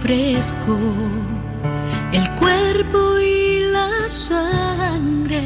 [0.00, 0.78] ofrezco
[2.12, 5.42] el cuerpo y la sangre,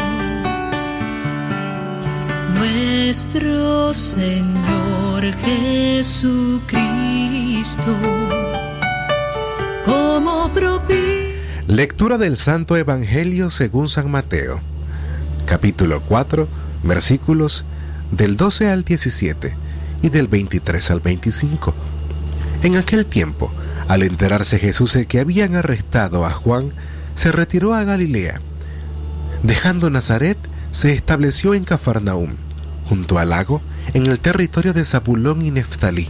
[2.52, 6.66] nuestro Señor Jesucristo,
[9.84, 10.50] como
[11.76, 14.62] Lectura del Santo Evangelio según San Mateo,
[15.44, 16.48] capítulo 4,
[16.82, 17.66] versículos
[18.10, 19.54] del 12 al 17
[20.00, 21.74] y del 23 al 25.
[22.62, 23.52] En aquel tiempo,
[23.88, 26.70] al enterarse Jesús de que habían arrestado a Juan,
[27.14, 28.40] se retiró a Galilea.
[29.42, 30.38] Dejando Nazaret,
[30.70, 32.36] se estableció en Cafarnaúm,
[32.88, 33.60] junto al lago,
[33.92, 36.08] en el territorio de Zabulón y Neftalí.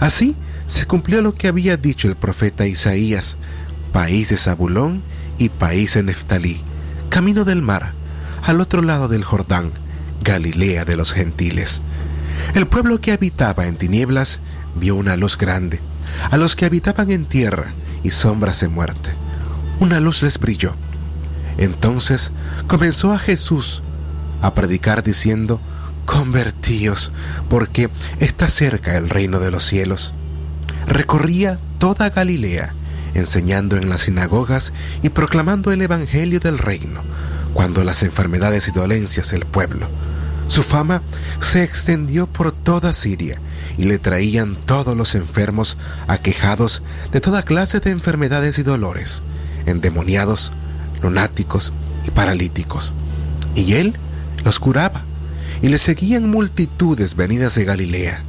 [0.00, 0.34] Así
[0.66, 3.36] se cumplió lo que había dicho el profeta Isaías,
[3.92, 5.02] país de Zabulón
[5.38, 6.60] y país de Neftalí,
[7.08, 7.92] camino del mar,
[8.44, 9.70] al otro lado del Jordán,
[10.22, 11.82] Galilea de los gentiles.
[12.54, 14.40] El pueblo que habitaba en tinieblas
[14.74, 15.80] vio una luz grande
[16.30, 17.72] a los que habitaban en tierra
[18.02, 19.12] y sombras de muerte.
[19.80, 20.74] Una luz les brilló.
[21.56, 22.32] Entonces
[22.66, 23.82] comenzó a Jesús
[24.42, 25.60] a predicar diciendo,
[26.06, 27.12] Convertíos,
[27.50, 30.14] porque está cerca el reino de los cielos.
[30.86, 32.72] Recorría toda Galilea,
[33.18, 37.02] enseñando en las sinagogas y proclamando el Evangelio del reino,
[37.52, 39.86] cuando las enfermedades y dolencias del pueblo.
[40.46, 41.02] Su fama
[41.40, 43.38] se extendió por toda Siria
[43.76, 49.22] y le traían todos los enfermos aquejados de toda clase de enfermedades y dolores,
[49.66, 50.52] endemoniados,
[51.02, 51.72] lunáticos
[52.06, 52.94] y paralíticos.
[53.54, 53.94] Y él
[54.44, 55.02] los curaba,
[55.60, 58.22] y le seguían multitudes venidas de Galilea,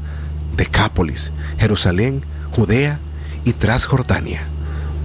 [0.58, 2.22] Decápolis, Jerusalén,
[2.52, 3.00] Judea
[3.46, 4.42] y Transjordania.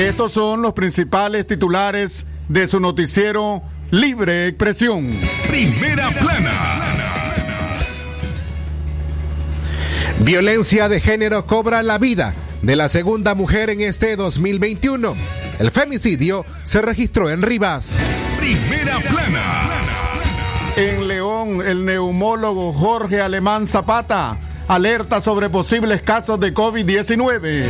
[0.00, 5.20] Estos son los principales titulares de su noticiero Libre Expresión.
[5.46, 7.34] Primera plana.
[10.20, 15.14] Violencia de género cobra la vida de la segunda mujer en este 2021.
[15.58, 17.98] El femicidio se registró en Rivas.
[18.38, 19.68] Primera plana.
[20.76, 27.66] En León, el neumólogo Jorge Alemán Zapata alerta sobre posibles casos de COVID-19.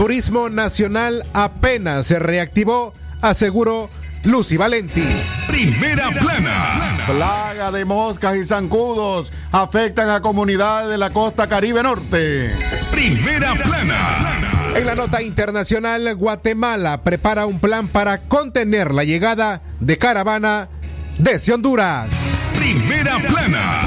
[0.00, 3.90] Turismo Nacional apenas se reactivó, aseguró
[4.24, 5.04] Lucy Valenti.
[5.46, 7.04] Primera plana.
[7.06, 12.50] Plaga de moscas y zancudos afectan a comunidades de la costa Caribe Norte.
[12.90, 14.72] Primera plana.
[14.74, 20.70] En la nota internacional, Guatemala prepara un plan para contener la llegada de caravana
[21.18, 22.38] desde Honduras.
[22.56, 23.82] Primera plana.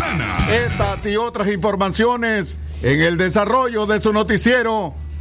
[0.51, 4.94] Estas y otras informaciones en el desarrollo de su noticiero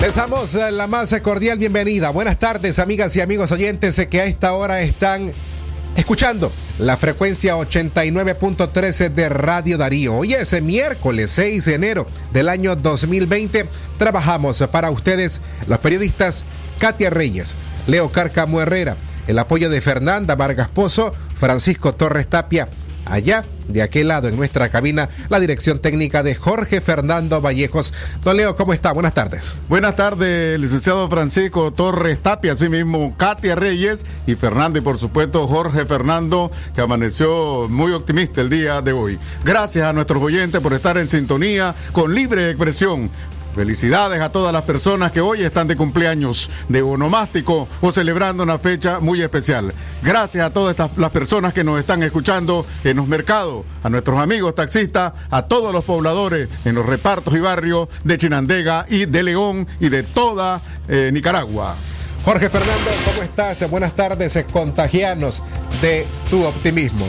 [0.00, 2.10] Les damos eh, la más cordial bienvenida.
[2.10, 5.32] Buenas tardes, amigas y amigos oyentes que a esta hora están
[5.96, 10.14] escuchando la frecuencia 89.13 de Radio Darío.
[10.14, 13.66] Hoy es miércoles 6 de enero del año 2020.
[13.98, 16.44] Trabajamos para ustedes los periodistas
[16.78, 17.56] Katia Reyes,
[17.86, 22.68] Leo Carcamo Herrera, el apoyo de Fernanda Vargas Pozo, Francisco Torres Tapia,
[23.06, 27.92] allá de aquel lado en nuestra cabina la dirección técnica de Jorge Fernando Vallejos.
[28.22, 28.92] Don Leo, ¿cómo está?
[28.92, 29.56] Buenas tardes.
[29.68, 35.46] Buenas tardes, licenciado Francisco Torres Tapia, así mismo Katia Reyes y Fernando, y por supuesto
[35.46, 39.18] Jorge Fernando, que amaneció muy optimista el día de hoy.
[39.44, 43.10] Gracias a nuestros oyentes por estar en sintonía con libre expresión.
[43.56, 48.58] Felicidades a todas las personas que hoy están de cumpleaños de onomástico o celebrando una
[48.58, 49.72] fecha muy especial.
[50.02, 54.20] Gracias a todas estas, las personas que nos están escuchando en los mercados, a nuestros
[54.20, 59.22] amigos taxistas, a todos los pobladores en los repartos y barrios de Chinandega y de
[59.22, 61.76] León y de toda eh, Nicaragua.
[62.26, 63.70] Jorge Fernando, ¿cómo estás?
[63.70, 65.42] Buenas tardes, contagianos
[65.80, 67.06] de tu optimismo.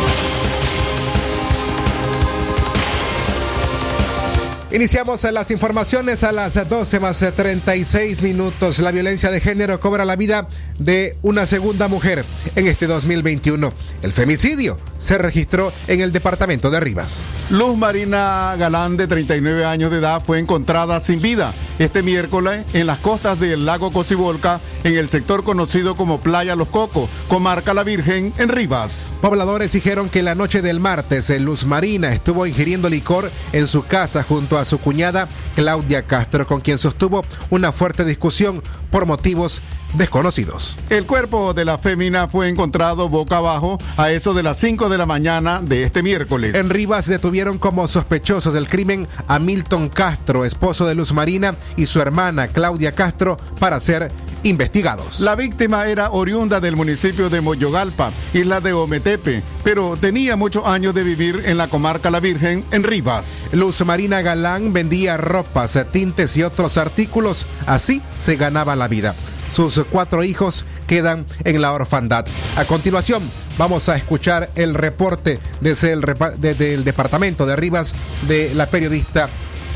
[4.73, 8.79] Iniciamos las informaciones a las 12 más 36 minutos.
[8.79, 10.47] La violencia de género cobra la vida
[10.79, 12.25] de una segunda mujer
[12.55, 13.71] en este 2021.
[14.01, 17.21] El femicidio se registró en el departamento de Rivas.
[17.51, 22.87] Luz Marina Galán, de 39 años de edad, fue encontrada sin vida este miércoles en
[22.87, 27.83] las costas del lago Cocibolca, en el sector conocido como Playa Los Cocos, comarca La
[27.83, 29.15] Virgen, en Rivas.
[29.21, 34.23] Pobladores dijeron que la noche del martes Luz Marina estuvo ingiriendo licor en su casa
[34.23, 39.61] junto a su cuñada Claudia Castro, con quien sostuvo una fuerte discusión por motivos
[39.93, 40.77] desconocidos.
[40.89, 44.97] El cuerpo de la fémina fue encontrado boca abajo a eso de las 5 de
[44.97, 46.55] la mañana de este miércoles.
[46.55, 51.85] En Rivas detuvieron como sospechosos del crimen a Milton Castro, esposo de Luz Marina, y
[51.85, 54.11] su hermana Claudia Castro para ser
[54.43, 55.19] investigados.
[55.21, 60.93] La víctima era oriunda del municipio de Moyogalpa, isla de Ometepe, pero tenía muchos años
[60.93, 63.49] de vivir en la comarca La Virgen, en Rivas.
[63.53, 69.15] Luz Marina Galán vendía ropas, tintes y otros artículos, así se ganaba la vida.
[69.53, 72.25] Sus cuatro hijos quedan en la orfandad.
[72.55, 73.21] A continuación,
[73.55, 77.93] vamos a escuchar el reporte desde el, departamento de Rivas
[78.27, 79.29] de la periodista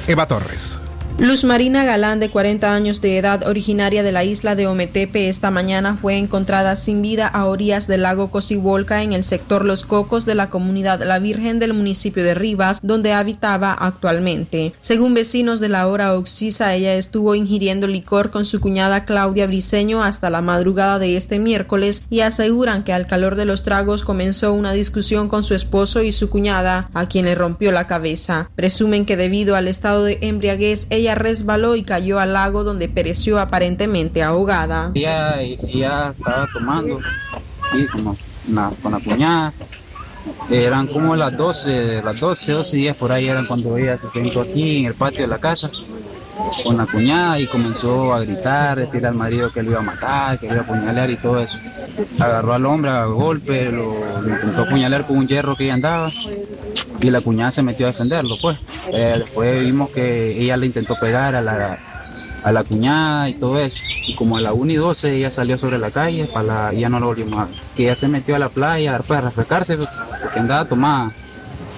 [0.07, 0.81] Eva Torres.
[1.19, 5.49] Luz Marina Galán, de 40 años de edad, originaria de la isla de Ometepe, esta
[5.49, 10.27] mañana fue encontrada sin vida a orillas del lago Cocibolca en el sector Los Cocos
[10.27, 14.73] de la comunidad La Virgen del municipio de Rivas, donde habitaba actualmente.
[14.79, 20.03] Según vecinos de la hora Oxisa, ella estuvo ingiriendo licor con su cuñada Claudia Briceño
[20.03, 24.53] hasta la madrugada de este miércoles y aseguran que al calor de los tragos comenzó
[24.53, 28.51] una discusión con su esposo y su cuñada, a quien le rompió la cabeza.
[28.55, 33.39] Presumen que debido al estado de embriaguez, ella resbaló y cayó al lago donde pereció
[33.39, 34.91] aparentemente ahogada.
[34.93, 36.99] Ella, ella estaba tomando
[37.73, 38.17] y como
[38.47, 39.53] una, con la cuñada.
[40.49, 44.41] Eran como las 12, las 12, 12 días por ahí eran cuando ella se sentó
[44.41, 45.71] aquí en el patio de la casa
[46.63, 50.39] con la cuñada y comenzó a gritar, decir al marido que lo iba a matar,
[50.39, 51.57] que lo iba a apuñalar y todo eso.
[52.19, 53.93] Agarró al hombre a golpe, lo,
[54.27, 56.11] intentó apuñalar con un hierro que ella andaba
[57.01, 58.57] y la cuñada se metió a defenderlo, pues.
[58.91, 61.77] Eh, después vimos que ella le intentó pegar a la,
[62.43, 63.77] a la cuñada y todo eso.
[64.07, 66.89] Y como a la 1 y 12 ella salió sobre la calle, para la, ya
[66.89, 67.55] no lo volvimos a ver.
[67.75, 71.11] Que ella se metió a la playa después a refrescarse, porque andaba tomada.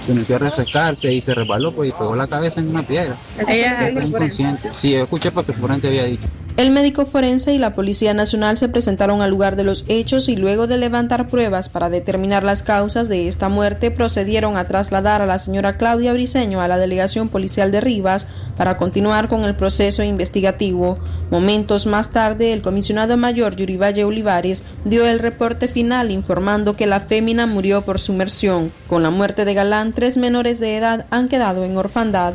[0.09, 3.15] Se metió a refrescarse y se resbaló pues, y pegó la cabeza en una piedra.
[3.47, 4.71] Ella Fue inconsciente.
[4.75, 6.23] Sí, yo escuché porque el había dicho.
[6.59, 10.35] El médico forense y la Policía Nacional se presentaron al lugar de los hechos y
[10.35, 15.25] luego de levantar pruebas para determinar las causas de esta muerte procedieron a trasladar a
[15.25, 20.03] la señora Claudia Briceño a la delegación policial de Rivas para continuar con el proceso
[20.03, 20.99] investigativo.
[21.31, 26.87] Momentos más tarde, el comisionado mayor Yuri Valle Olivares dio el reporte final informando que
[26.87, 28.73] la fémina murió por sumersión.
[28.89, 32.33] Con la muerte de Galán, tres menores de edad han quedado en orfandad.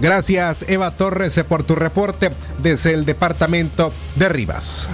[0.00, 2.30] Gracias Eva Torres por tu reporte
[2.62, 4.88] desde el departamento de Rivas.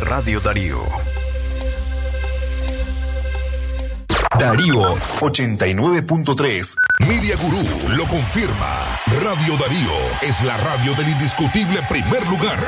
[0.00, 0.82] Radio Darío.
[4.38, 6.76] Darío 89.3.
[7.08, 8.98] Media Gurú lo confirma.
[9.22, 12.58] Radio Darío es la radio del indiscutible primer lugar.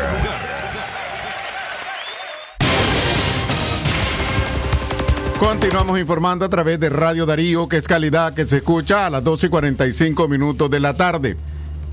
[5.38, 9.22] Continuamos informando a través de Radio Darío, que es calidad que se escucha a las
[9.22, 11.36] 12 y 45 minutos de la tarde.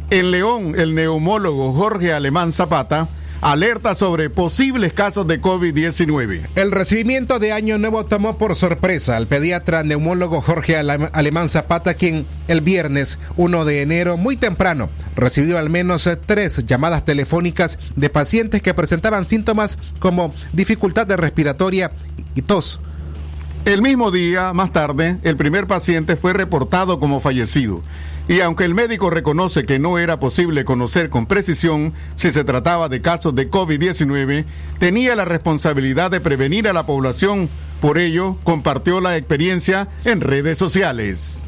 [0.09, 3.09] En León, el neumólogo Jorge Alemán Zapata
[3.45, 6.47] alerta sobre posibles casos de COVID-19.
[6.55, 12.25] El recibimiento de Año Nuevo tomó por sorpresa al pediatra neumólogo Jorge Alemán Zapata, quien
[12.47, 18.63] el viernes 1 de enero, muy temprano, recibió al menos tres llamadas telefónicas de pacientes
[18.63, 21.91] que presentaban síntomas como dificultad de respiratoria
[22.33, 22.81] y tos.
[23.65, 27.83] El mismo día, más tarde, el primer paciente fue reportado como fallecido.
[28.27, 32.89] Y aunque el médico reconoce que no era posible conocer con precisión si se trataba
[32.89, 34.45] de casos de COVID-19,
[34.79, 37.49] tenía la responsabilidad de prevenir a la población.
[37.81, 41.43] Por ello, compartió la experiencia en redes sociales.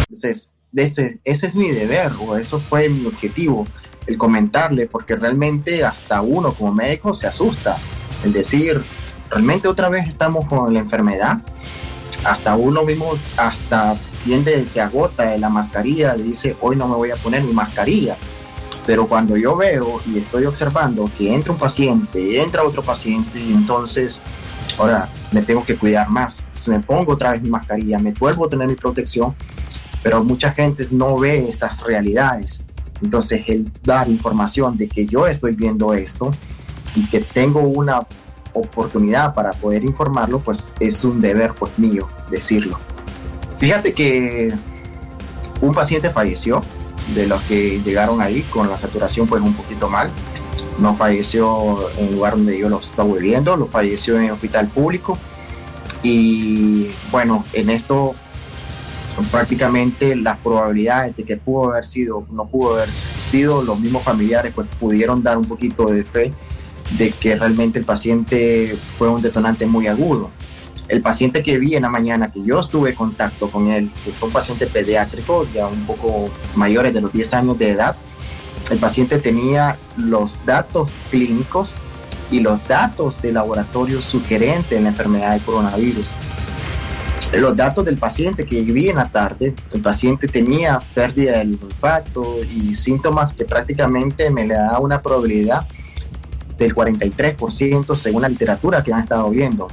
[0.00, 3.66] Entonces, ese, ese es mi deber o eso fue mi objetivo
[4.06, 7.78] el comentarle, porque realmente hasta uno como médico se asusta.
[8.24, 8.84] El decir,
[9.30, 11.38] realmente otra vez estamos con la enfermedad,
[12.24, 17.10] hasta uno mismo, hasta tiende, se agota de la mascarilla, dice, hoy no me voy
[17.10, 18.16] a poner mi mascarilla.
[18.86, 24.20] Pero cuando yo veo y estoy observando que entra un paciente, entra otro paciente, entonces
[24.78, 26.44] ahora me tengo que cuidar más.
[26.54, 29.34] Si me pongo otra vez mi mascarilla, me vuelvo a tener mi protección,
[30.02, 32.62] pero mucha gente no ve estas realidades.
[33.02, 36.30] Entonces, el dar información de que yo estoy viendo esto
[36.94, 38.06] y que tengo una
[38.56, 42.78] oportunidad para poder informarlo, pues es un deber pues, mío decirlo.
[43.58, 44.52] Fíjate que
[45.60, 46.60] un paciente falleció
[47.14, 50.10] de los que llegaron ahí con la saturación pues un poquito mal.
[50.78, 54.68] No falleció en el lugar donde yo lo estaba viviendo, lo falleció en el hospital
[54.68, 55.16] público.
[56.02, 58.14] Y bueno, en esto
[59.30, 64.52] prácticamente las probabilidades de que pudo haber sido, no pudo haber sido, los mismos familiares
[64.54, 66.34] pues pudieron dar un poquito de fe
[66.98, 70.30] de que realmente el paciente fue un detonante muy agudo.
[70.88, 74.12] El paciente que vi en la mañana, que yo estuve en contacto con él, que
[74.12, 77.96] fue un paciente pediátrico, ya un poco mayores de los 10 años de edad,
[78.70, 81.74] el paciente tenía los datos clínicos
[82.30, 86.14] y los datos de laboratorio sugerentes en la enfermedad de coronavirus
[87.32, 92.36] los datos del paciente que vi en la tarde, el paciente tenía pérdida del olfato
[92.44, 95.66] y síntomas que prácticamente me le da una probabilidad
[96.58, 99.68] del 43% según la literatura que han estado viendo.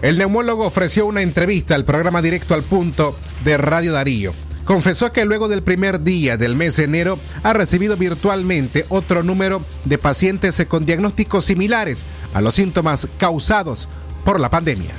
[0.00, 4.32] El neumólogo ofreció una entrevista al programa Directo al Punto de Radio Darío
[4.68, 9.62] confesó que luego del primer día del mes de enero ha recibido virtualmente otro número
[9.86, 13.88] de pacientes con diagnósticos similares a los síntomas causados
[14.26, 14.92] por la pandemia.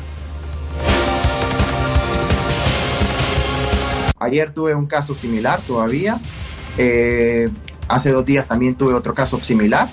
[4.17, 6.19] Ayer tuve un caso similar todavía.
[6.75, 7.47] Eh,
[7.89, 9.89] hace dos días también tuve otro caso similar.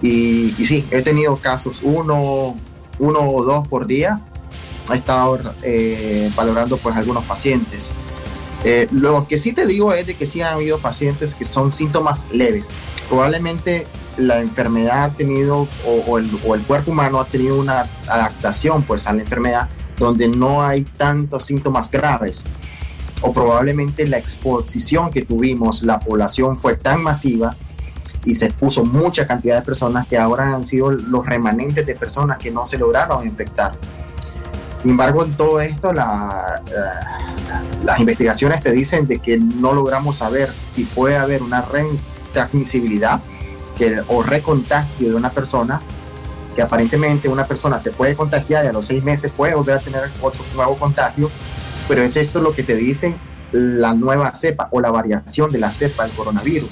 [0.00, 2.54] Y, sí, he tenido casos uno,
[2.98, 4.20] uno o dos por día.
[4.92, 7.92] He estado eh, valorando pues algunos pacientes.
[8.64, 11.72] Eh, lo que sí te digo es de que sí han habido pacientes que son
[11.72, 12.68] síntomas leves.
[13.08, 15.66] Probablemente la enfermedad ha tenido
[16.06, 16.28] o, el,
[16.66, 21.90] cuerpo humano ha tenido una adaptación pues a la enfermedad donde no hay tantos síntomas
[21.90, 22.44] graves.
[23.22, 27.56] O probablemente la exposición que tuvimos, la población fue tan masiva
[28.24, 32.38] y se puso mucha cantidad de personas que ahora han sido los remanentes de personas
[32.38, 33.72] que no se lograron infectar.
[34.80, 36.62] Sin embargo, en todo esto, la,
[37.84, 43.20] las investigaciones te dicen de que no logramos saber si puede haber una retransmisibilidad
[43.76, 45.80] que, o recontagio de una persona,
[46.54, 49.78] que aparentemente una persona se puede contagiar y a los seis meses puede volver a
[49.78, 51.30] tener otro nuevo contagio,
[51.88, 53.16] pero es esto lo que te dicen
[53.52, 56.70] la nueva cepa o la variación de la cepa del coronavirus.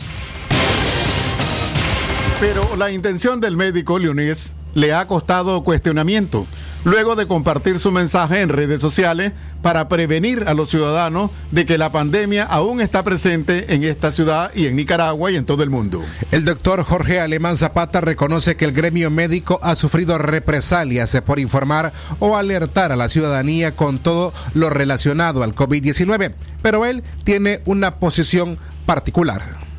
[2.40, 6.46] Pero la intención del médico leonés le ha costado cuestionamiento
[6.84, 11.76] luego de compartir su mensaje en redes sociales para prevenir a los ciudadanos de que
[11.76, 15.70] la pandemia aún está presente en esta ciudad y en Nicaragua y en todo el
[15.70, 16.02] mundo.
[16.30, 21.92] El doctor Jorge Alemán Zapata reconoce que el gremio médico ha sufrido represalias por informar
[22.18, 27.96] o alertar a la ciudadanía con todo lo relacionado al COVID-19, pero él tiene una
[27.96, 29.69] posición particular.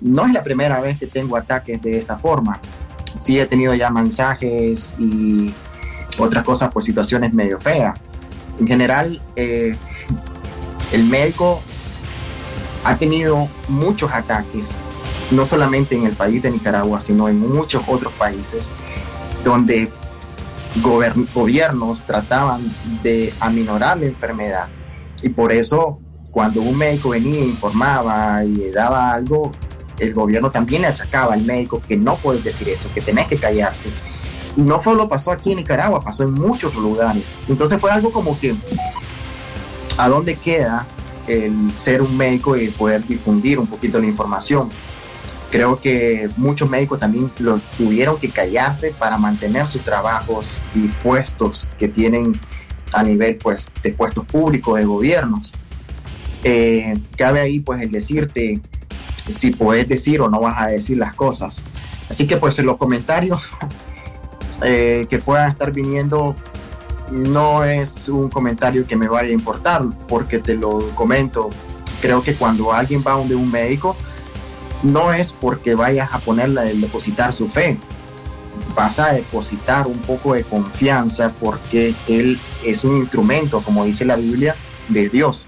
[0.00, 2.60] No es la primera vez que tengo ataques de esta forma
[3.18, 5.52] sí he tenido ya mensajes y
[6.18, 7.98] otras cosas por situaciones medio feas.
[8.58, 9.74] En general, eh,
[10.92, 11.60] el médico
[12.84, 14.70] ha tenido muchos ataques,
[15.30, 18.70] no solamente en el país de Nicaragua, sino en muchos otros países,
[19.44, 19.90] donde
[21.34, 22.62] gobiernos trataban
[23.02, 24.68] de aminorar la enfermedad.
[25.22, 25.98] Y por eso,
[26.30, 29.52] cuando un médico venía informaba y daba algo,
[30.00, 33.36] el gobierno también le achacaba al médico que no puedes decir eso, que tenés que
[33.36, 33.90] callarte.
[34.56, 37.36] Y no solo pasó aquí en Nicaragua, pasó en muchos lugares.
[37.48, 38.54] Entonces fue algo como que,
[39.96, 40.86] ¿a dónde queda
[41.26, 44.68] el ser un médico y poder difundir un poquito la información?
[45.50, 51.68] Creo que muchos médicos también lo tuvieron que callarse para mantener sus trabajos y puestos
[51.78, 52.32] que tienen
[52.92, 55.52] a nivel pues, de puestos públicos, de gobiernos.
[56.42, 58.60] Eh, cabe ahí pues el decirte
[59.28, 61.62] si puedes decir o no vas a decir las cosas.
[62.08, 63.40] Así que pues en los comentarios
[64.62, 66.34] eh, que puedan estar viniendo
[67.10, 71.50] no es un comentario que me vaya a importar porque te lo comento.
[72.00, 73.96] Creo que cuando alguien va donde un médico
[74.82, 77.78] no es porque vayas a ponerle a depositar su fe.
[78.74, 84.16] Vas a depositar un poco de confianza porque él es un instrumento, como dice la
[84.16, 84.54] Biblia,
[84.88, 85.46] de Dios.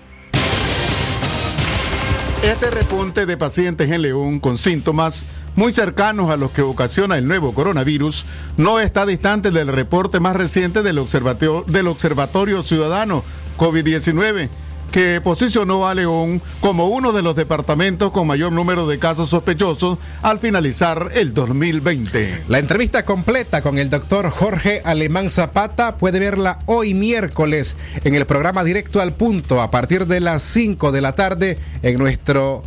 [2.42, 7.28] Este repunte de pacientes en León con síntomas muy cercanos a los que ocasiona el
[7.28, 8.26] nuevo coronavirus
[8.56, 13.22] no está distante del reporte más reciente del Observatorio, del observatorio Ciudadano
[13.58, 14.48] COVID-19
[14.92, 19.96] que posicionó a León como uno de los departamentos con mayor número de casos sospechosos
[20.20, 22.42] al finalizar el 2020.
[22.46, 27.74] La entrevista completa con el doctor Jorge Alemán Zapata puede verla hoy miércoles
[28.04, 31.96] en el programa Directo al Punto a partir de las 5 de la tarde en
[31.98, 32.62] nuestro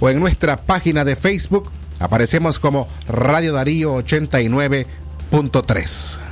[0.00, 1.70] o en nuestra página de Facebook.
[1.98, 6.29] Aparecemos como Radio Darío 89.3.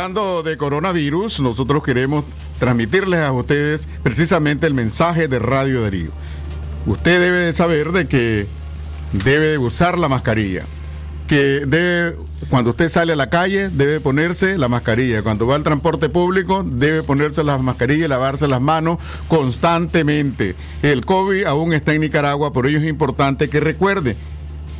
[0.00, 2.24] hablando de coronavirus, nosotros queremos
[2.58, 6.10] transmitirles a ustedes precisamente el mensaje de Radio Darío.
[6.86, 8.46] Usted debe de saber de que
[9.12, 10.64] debe de usar la mascarilla.
[11.28, 12.16] Que debe,
[12.48, 15.22] cuando usted sale a la calle, debe ponerse la mascarilla.
[15.22, 18.96] Cuando va al transporte público, debe ponerse la mascarilla y lavarse las manos
[19.28, 20.54] constantemente.
[20.80, 24.16] El COVID aún está en Nicaragua, por ello es importante que recuerde,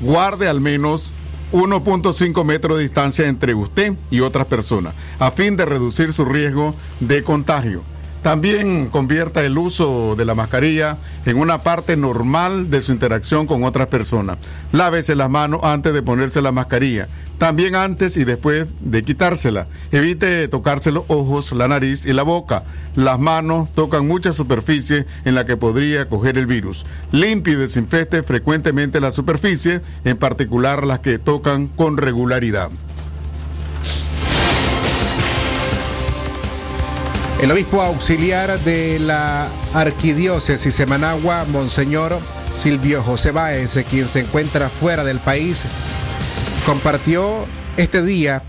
[0.01, 1.13] guarde al menos
[1.53, 6.75] 1.5 metros de distancia entre usted y otras personas, a fin de reducir su riesgo
[7.01, 7.83] de contagio.
[8.23, 13.65] También convierta el uso de la mascarilla en una parte normal de su interacción con
[13.65, 14.37] otras personas.
[14.73, 19.69] Lávese las manos antes de ponerse la mascarilla, también antes y después de quitársela.
[19.91, 22.65] Evite tocarse los ojos, la nariz y la boca.
[22.95, 26.85] Las manos tocan mucha superficie en la que podría coger el virus.
[27.13, 32.71] Limpie y desinfecte frecuentemente la superficie, en particular las que tocan con regularidad.
[37.41, 42.19] El obispo auxiliar de la arquidiócesis de Managua, Monseñor
[42.53, 45.65] Silvio José Báez, quien se encuentra fuera del país,
[46.67, 47.47] compartió
[47.79, 48.43] este día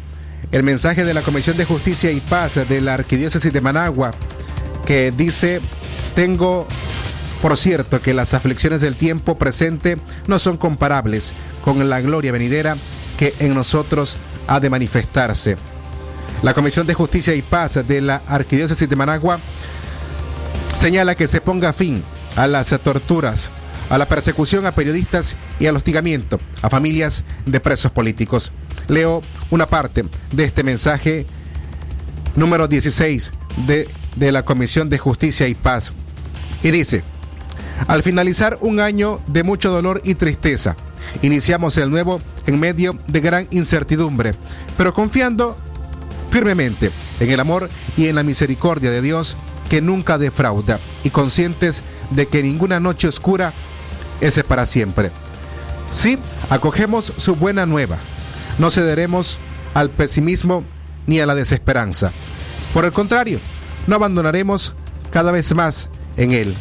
[0.52, 4.12] el mensaje de la Comisión de Justicia y Paz de la arquidiócesis de Managua,
[4.86, 5.62] que dice,
[6.14, 6.68] tengo
[7.42, 11.32] por cierto que las aflicciones del tiempo presente no son comparables
[11.64, 12.76] con la gloria venidera
[13.18, 15.56] que en nosotros ha de manifestarse.
[16.44, 19.40] La Comisión de Justicia y Paz de la Arquidiócesis de Managua
[20.74, 22.04] señala que se ponga fin
[22.36, 23.52] a las torturas,
[23.92, 28.52] a la persecución a periodistas y al hostigamiento a familias de presos políticos.
[28.88, 31.28] Leo una parte de este mensaje
[32.36, 33.32] número 16
[33.68, 35.94] de, de la Comisión de Justicia y Paz.
[36.64, 37.04] Y dice,
[37.88, 40.76] al finalizar un año de mucho dolor y tristeza,
[41.22, 44.32] iniciamos el nuevo en medio de gran incertidumbre,
[44.76, 45.56] pero confiando
[46.32, 49.38] firmemente en el amor y en la misericordia de Dios
[49.70, 53.54] que nunca defrauda y conscientes de que ninguna noche oscura
[54.22, 55.12] es para siempre.
[55.92, 56.18] Sí,
[56.50, 57.98] acogemos su buena nueva.
[58.58, 59.38] No cederemos
[59.74, 60.64] al pesimismo
[61.06, 62.12] ni a la desesperanza.
[62.74, 63.40] Por el contrario,
[63.88, 64.74] no abandonaremos
[65.12, 66.56] cada vez más en Él.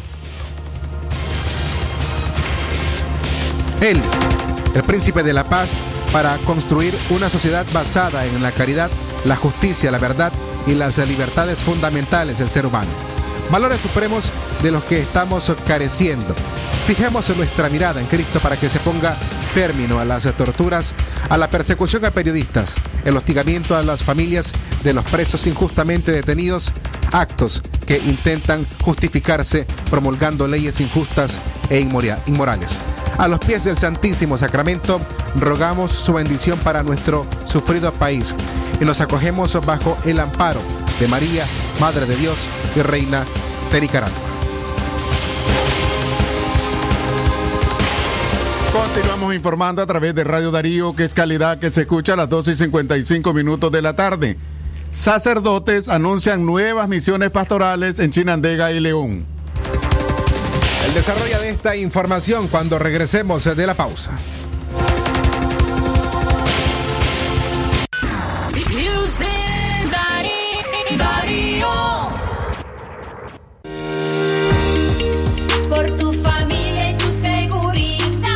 [3.81, 3.99] Él,
[4.75, 5.69] el príncipe de la paz,
[6.11, 8.91] para construir una sociedad basada en la caridad,
[9.25, 10.31] la justicia, la verdad
[10.67, 12.89] y las libertades fundamentales del ser humano.
[13.51, 14.31] Valores supremos
[14.63, 16.35] de los que estamos careciendo.
[16.85, 19.15] Fijemos nuestra mirada en Cristo para que se ponga
[19.53, 20.93] término a las torturas,
[21.29, 24.51] a la persecución a periodistas, el hostigamiento a las familias
[24.83, 26.71] de los presos injustamente detenidos,
[27.11, 32.81] actos que intentan justificarse promulgando leyes injustas e inmorales.
[33.17, 34.99] A los pies del Santísimo Sacramento
[35.39, 38.35] rogamos su bendición para nuestro sufrido país
[38.79, 40.59] y nos acogemos bajo el amparo
[40.99, 41.45] de María,
[41.79, 42.37] Madre de Dios
[42.75, 43.25] y Reina
[43.71, 44.17] de Nicaragua.
[48.73, 52.29] Continuamos informando a través de Radio Darío, que es calidad que se escucha a las
[52.29, 54.37] 12 y 55 minutos de la tarde.
[54.91, 59.30] Sacerdotes anuncian nuevas misiones pastorales en Chinandega y León.
[60.91, 64.11] El desarrollo de esta información cuando regresemos de la pausa.
[75.69, 78.27] Por tu familia y tu seguridad.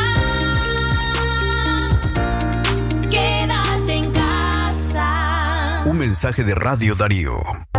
[3.10, 5.82] Quédate en casa.
[5.84, 7.34] Un mensaje de Radio Darío.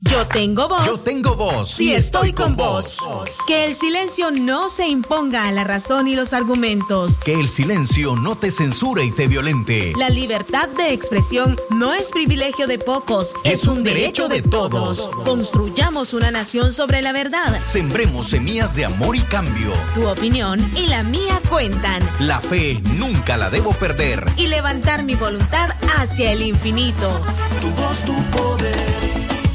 [0.00, 0.86] Yo tengo voz.
[0.86, 1.70] Yo tengo voz.
[1.70, 2.98] Sí, estoy con vos.
[3.46, 7.16] Que el silencio no se imponga a la razón y los argumentos.
[7.18, 9.94] Que el silencio no te censure y te violente.
[9.96, 15.08] La libertad de expresión no es privilegio de pocos, es, un derecho de todos.
[15.24, 17.62] Construyamos una nación sobre la verdad.
[17.64, 19.72] Sembremos semillas de amor y cambio.
[19.94, 22.06] Tu opinión y la mía cuentan.
[22.20, 24.26] La fe nunca la debo perder.
[24.36, 27.20] Y levantar mi voluntad hacia el infinito.
[27.60, 29.05] Tu voz, tu poder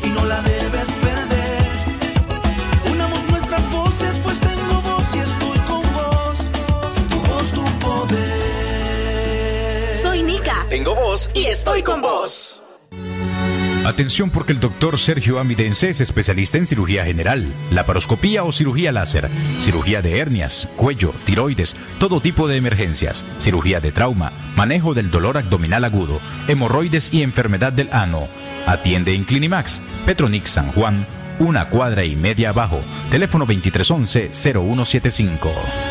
[0.04, 1.68] y no la debes perder.
[2.92, 6.50] Unamos nuestras voces, pues tengo voz y estoy con vos.
[7.10, 8.36] Tu voz, tu poder.
[9.96, 10.66] Soy Nika.
[10.70, 12.62] Tengo voz y estoy con vos.
[13.84, 19.28] Atención porque el doctor Sergio Amidense es especialista en cirugía general, laparoscopía o cirugía láser,
[19.60, 25.40] cirugía de hernias, cuello, tiroides, todo tipo de emergencias, cirugía de trauma, manejo del dolor
[25.40, 28.28] abdominal agudo, hemorroides y enfermedad del ano.
[28.66, 31.06] Atiende en Clinimax, Petronix San Juan,
[31.40, 35.91] una cuadra y media abajo, teléfono 2311-0175.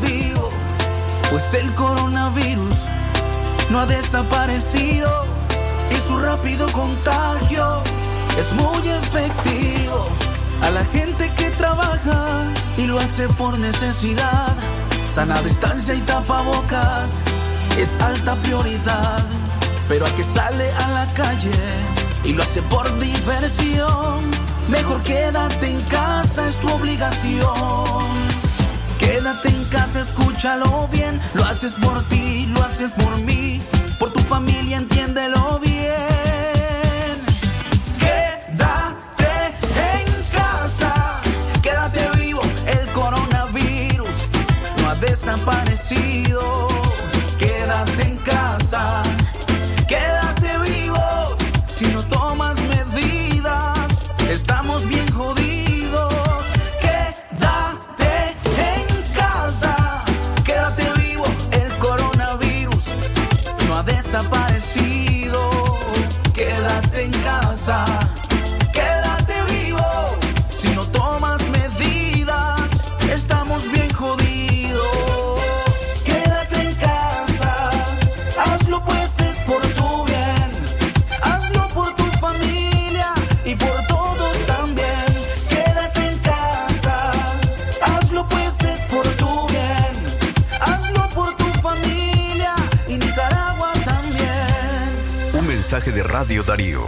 [0.00, 0.48] Vivo,
[1.30, 2.76] pues el coronavirus
[3.68, 5.10] no ha desaparecido
[5.90, 7.82] y su rápido contagio
[8.38, 10.08] es muy efectivo.
[10.62, 12.44] A la gente que trabaja
[12.78, 14.56] y lo hace por necesidad,
[15.10, 17.20] sana distancia y tapabocas
[17.76, 19.22] es alta prioridad.
[19.88, 21.52] Pero al que sale a la calle
[22.24, 24.30] y lo hace por diversión,
[24.70, 28.25] mejor quédate en casa, es tu obligación.
[29.06, 33.60] Quédate en casa, escúchalo bien, lo haces por ti, lo haces por mí,
[34.00, 37.14] por tu familia, entiéndelo bien.
[38.00, 39.30] Quédate
[39.94, 41.20] en casa,
[41.62, 44.16] quédate vivo, el coronavirus
[44.78, 46.66] no ha desaparecido.
[47.38, 49.04] Quédate en casa,
[95.96, 96.82] de Radio Darío.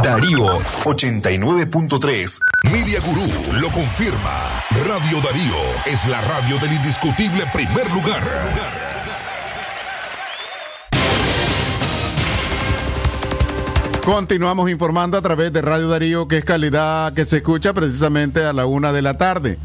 [0.00, 0.46] Darío
[0.84, 2.38] 89.3.
[2.70, 4.62] Media Gurú lo confirma.
[4.86, 8.22] Radio Darío es la radio del indiscutible primer lugar.
[14.04, 18.52] Continuamos informando a través de Radio Darío, que es calidad que se escucha precisamente a
[18.52, 19.58] la una de la tarde.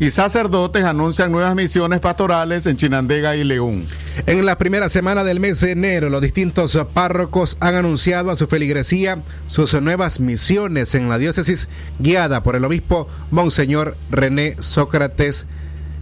[0.00, 3.86] Y sacerdotes anuncian nuevas misiones pastorales en Chinandega y León.
[4.26, 8.46] En la primera semana del mes de enero, los distintos párrocos han anunciado a su
[8.46, 15.46] feligresía sus nuevas misiones en la diócesis, guiada por el obispo Monseñor René Sócrates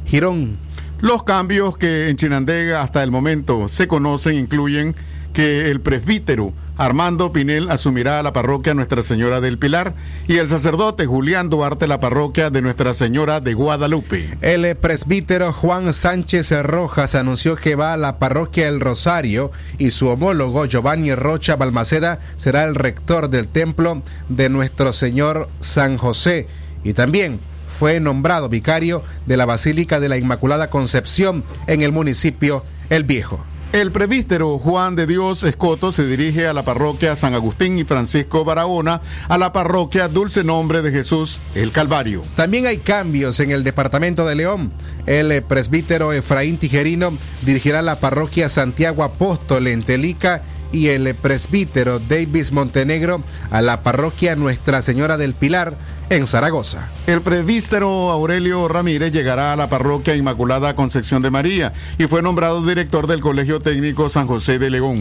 [0.07, 0.57] Girón.
[1.01, 4.95] Los cambios que en Chinandega hasta el momento se conocen incluyen
[5.33, 9.93] que el presbítero Armando Pinel asumirá la parroquia Nuestra Señora del Pilar
[10.27, 14.39] y el sacerdote Julián Duarte la parroquia de Nuestra Señora de Guadalupe.
[14.41, 20.09] El presbítero Juan Sánchez Rojas anunció que va a la parroquia El Rosario y su
[20.09, 26.47] homólogo Giovanni Rocha Balmaceda será el rector del templo de Nuestro Señor San José
[26.83, 32.65] y también fue nombrado vicario de la Basílica de la Inmaculada Concepción en el municipio
[32.89, 33.50] El Viejo.
[33.73, 38.45] El presbítero Juan de Dios Escoto se dirige a la parroquia San Agustín y Francisco
[38.45, 42.25] Barahona, a la parroquia Dulce Nombre de Jesús, el Calvario.
[42.35, 44.73] También hay cambios en el departamento de León.
[45.07, 52.51] El presbítero Efraín Tijerino dirigirá la parroquia Santiago Apóstol en Telica y el presbítero Davis
[52.51, 55.77] Montenegro a la parroquia Nuestra Señora del Pilar
[56.11, 56.89] en Zaragoza.
[57.07, 62.67] El presbítero Aurelio Ramírez llegará a la parroquia Inmaculada Concepción de María y fue nombrado
[62.67, 65.01] director del Colegio Técnico San José de León.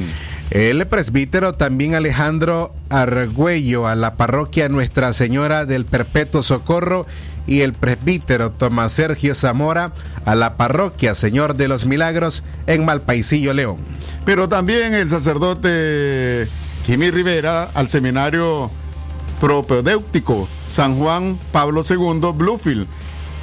[0.51, 7.07] El presbítero también Alejandro Argüello a la parroquia Nuestra Señora del Perpetuo Socorro
[7.47, 9.93] y el presbítero Tomás Sergio Zamora
[10.25, 13.77] a la parroquia Señor de los Milagros en Malpaisillo, León.
[14.25, 16.47] Pero también el sacerdote
[16.85, 18.69] Jimmy Rivera al seminario
[19.39, 22.88] propedéutico San Juan Pablo II Bluefield.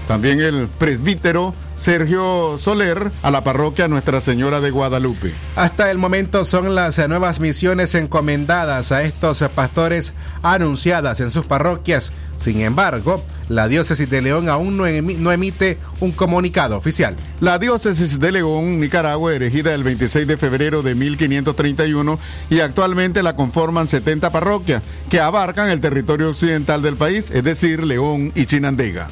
[0.09, 5.33] También el presbítero Sergio Soler a la parroquia Nuestra Señora de Guadalupe.
[5.57, 12.12] Hasta el momento son las nuevas misiones encomendadas a estos pastores anunciadas en sus parroquias.
[12.37, 17.16] Sin embargo, la diócesis de León aún no, emite un comunicado oficial.
[17.40, 23.35] La diócesis de León, Nicaragua, erigida el 26 de febrero de 1531 y actualmente la
[23.35, 29.09] conforman 70 parroquias que abarcan el territorio occidental del país, es decir, León y Chinandega.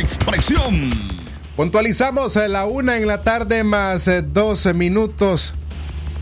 [0.00, 0.90] Expresión.
[1.56, 5.54] Puntualizamos a la una en la tarde más 12 eh, minutos.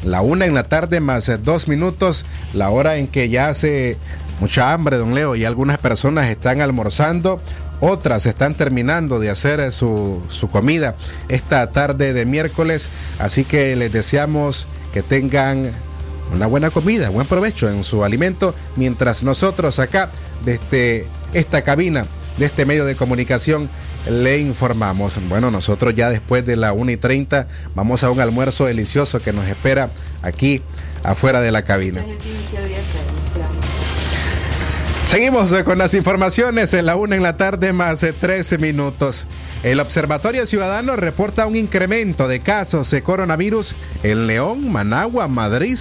[0.05, 2.27] La una en la tarde más eh, dos minutos.
[2.53, 3.97] La hora en que ya hace
[4.41, 7.41] mucha hambre, don Leo, y algunas personas están almorzando.
[7.81, 10.97] Otras están terminando de hacer eh, su, su comida
[11.29, 12.91] esta tarde de miércoles.
[13.19, 15.73] Así que les deseamos que tengan
[16.35, 20.11] una buena comida, buen provecho en su alimento, mientras nosotros acá
[20.45, 22.05] desde esta cabina
[22.39, 23.69] de este medio de comunicación
[24.09, 25.19] le informamos.
[25.29, 29.33] Bueno, nosotros ya después de la 1 y 30 vamos a un almuerzo delicioso que
[29.33, 29.91] nos espera
[30.23, 30.63] aquí
[31.03, 32.05] afuera de la cabina.
[35.07, 39.27] Seguimos con las informaciones en la 1 en la tarde más de 13 minutos.
[39.63, 45.79] El Observatorio Ciudadano reporta un incremento de casos de coronavirus en León, Managua, Madrid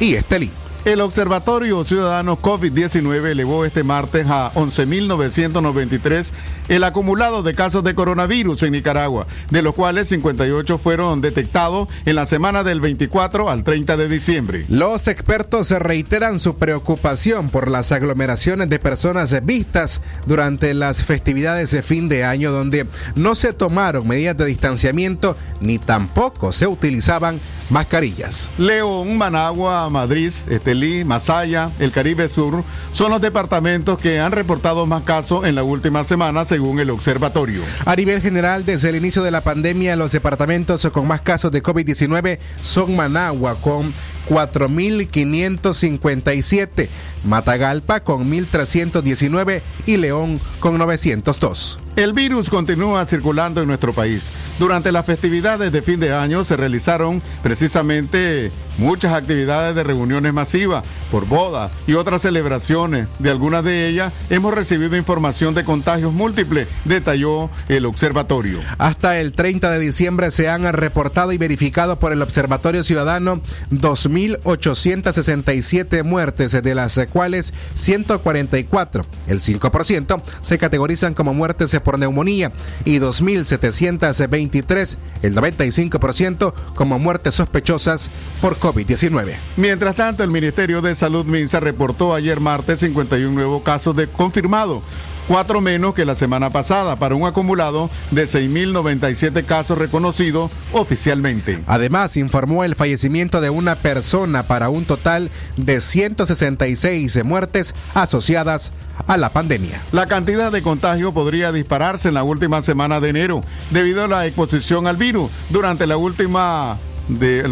[0.00, 0.50] y Estelí.
[0.86, 6.32] El Observatorio Ciudadano COVID-19 elevó este martes a 11.993
[6.68, 12.14] el acumulado de casos de coronavirus en Nicaragua, de los cuales 58 fueron detectados en
[12.14, 14.64] la semana del 24 al 30 de diciembre.
[14.70, 21.82] Los expertos reiteran su preocupación por las aglomeraciones de personas vistas durante las festividades de
[21.82, 27.38] fin de año donde no se tomaron medidas de distanciamiento ni tampoco se utilizaban
[27.70, 28.50] mascarillas.
[28.58, 35.02] León, Managua, Madrid, Estelí, Masaya, el Caribe Sur son los departamentos que han reportado más
[35.02, 37.62] casos en la última semana según el observatorio.
[37.84, 41.62] A nivel general, desde el inicio de la pandemia, los departamentos con más casos de
[41.62, 43.92] COVID-19 son Managua con
[44.30, 46.88] 4.557,
[47.24, 51.78] Matagalpa con 1.319 y León con 902.
[51.96, 54.30] El virus continúa circulando en nuestro país.
[54.58, 60.82] Durante las festividades de fin de año se realizaron precisamente muchas actividades de reuniones masivas
[61.10, 63.06] por boda y otras celebraciones.
[63.18, 68.60] De algunas de ellas hemos recibido información de contagios múltiples, detalló el observatorio.
[68.78, 76.02] Hasta el 30 de diciembre se han reportado y verificado por el Observatorio Ciudadano 2.867
[76.02, 82.52] muertes, de las cuales 144, el 5%, se categorizan como muertes por neumonía
[82.84, 88.10] y 2.723, el 95%, como muertes sospechosas
[88.40, 89.34] por COVID-19.
[89.56, 94.82] Mientras tanto, el Ministerio de Salud Minsa reportó ayer martes 51 nuevos casos de confirmado
[95.30, 101.62] cuatro menos que la semana pasada, para un acumulado de 6.097 casos reconocidos oficialmente.
[101.68, 108.72] Además, informó el fallecimiento de una persona para un total de 166 muertes asociadas
[109.06, 109.80] a la pandemia.
[109.92, 113.40] La cantidad de contagio podría dispararse en la última semana de enero
[113.70, 117.44] debido a la exposición al virus durante la última de,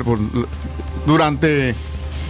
[1.08, 1.74] durante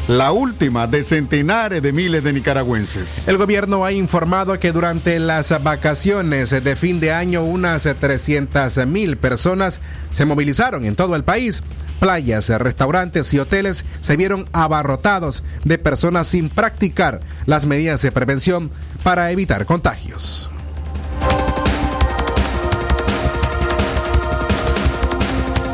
[0.07, 3.26] la última de centenares de miles de nicaragüenses.
[3.26, 9.18] El gobierno ha informado que durante las vacaciones de fin de año unas 300 mil
[9.18, 9.81] personas
[10.12, 11.62] se movilizaron en todo el país.
[11.99, 18.70] Playas, restaurantes y hoteles se vieron abarrotados de personas sin practicar las medidas de prevención
[19.03, 20.51] para evitar contagios.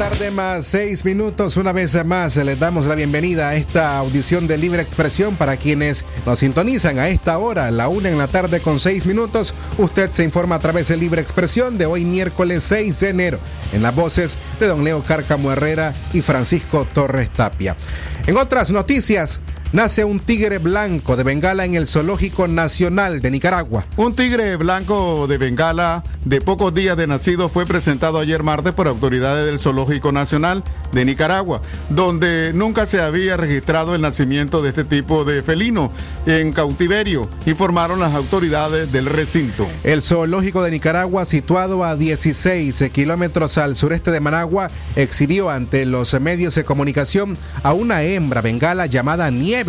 [0.00, 4.56] tarde más seis minutos, una vez más les damos la bienvenida a esta audición de
[4.56, 8.78] Libre Expresión para quienes nos sintonizan a esta hora, la una en la tarde con
[8.78, 9.52] seis minutos.
[9.76, 13.38] Usted se informa a través de Libre Expresión de hoy miércoles 6 de enero
[13.74, 17.76] en las voces de don Leo Cárcamo Herrera y Francisco Torres Tapia.
[18.26, 19.38] En otras noticias,
[19.72, 23.84] nace un tigre blanco de Bengala en el Zoológico Nacional de Nicaragua.
[23.96, 28.88] Un tigre blanco de Bengala de pocos días de nacido fue presentado ayer martes por
[28.88, 34.84] autoridades del Zoológico Nacional de Nicaragua, donde nunca se había registrado el nacimiento de este
[34.84, 35.92] tipo de felino
[36.26, 39.68] en cautiverio, informaron las autoridades del recinto.
[39.84, 46.18] El Zoológico de Nicaragua, situado a 16 kilómetros al sureste de Managua, exhibió ante los
[46.20, 49.59] medios de comunicación a una hembra bengala llamada Nieve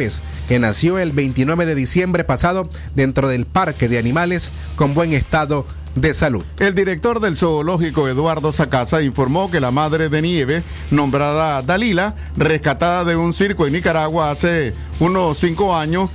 [0.48, 5.66] que nació el 29 de diciembre pasado dentro del Parque de Animales con buen estado
[5.96, 6.46] de salud.
[6.60, 13.04] El director del zoológico Eduardo Sacasa informó que la madre de Nieve, nombrada Dalila, rescatada
[13.04, 16.10] de un circo en Nicaragua hace unos cinco años,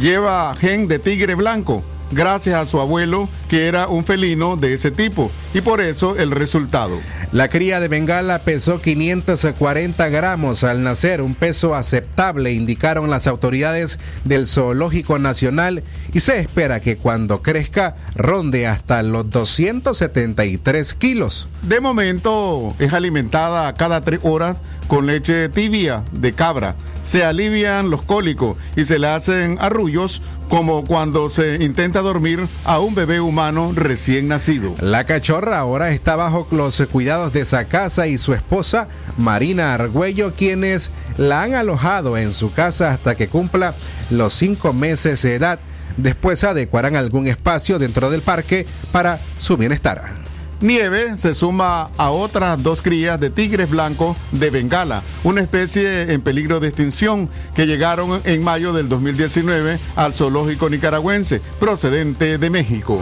[0.00, 4.90] lleva gen de tigre blanco gracias a su abuelo que era un felino de ese
[4.90, 6.98] tipo y por eso el resultado.
[7.32, 13.98] La cría de Bengala pesó 540 gramos al nacer, un peso aceptable, indicaron las autoridades
[14.24, 15.82] del Zoológico Nacional
[16.12, 21.48] y se espera que cuando crezca ronde hasta los 273 kilos.
[21.62, 24.56] De momento es alimentada cada tres horas
[24.86, 26.76] con leche tibia de cabra.
[27.08, 32.80] Se alivian los cólicos y se le hacen arrullos como cuando se intenta dormir a
[32.80, 34.74] un bebé humano recién nacido.
[34.82, 40.90] La cachorra ahora está bajo los cuidados de Sacasa y su esposa Marina Argüello, quienes
[41.16, 43.74] la han alojado en su casa hasta que cumpla
[44.10, 45.60] los cinco meses de edad.
[45.96, 50.27] Después adecuarán algún espacio dentro del parque para su bienestar.
[50.60, 56.20] Nieve se suma a otras dos crías de tigres blancos de Bengala, una especie en
[56.20, 63.00] peligro de extinción que llegaron en mayo del 2019 al zoológico nicaragüense procedente de México.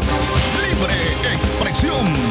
[0.68, 0.94] Libre
[1.34, 2.25] expresión.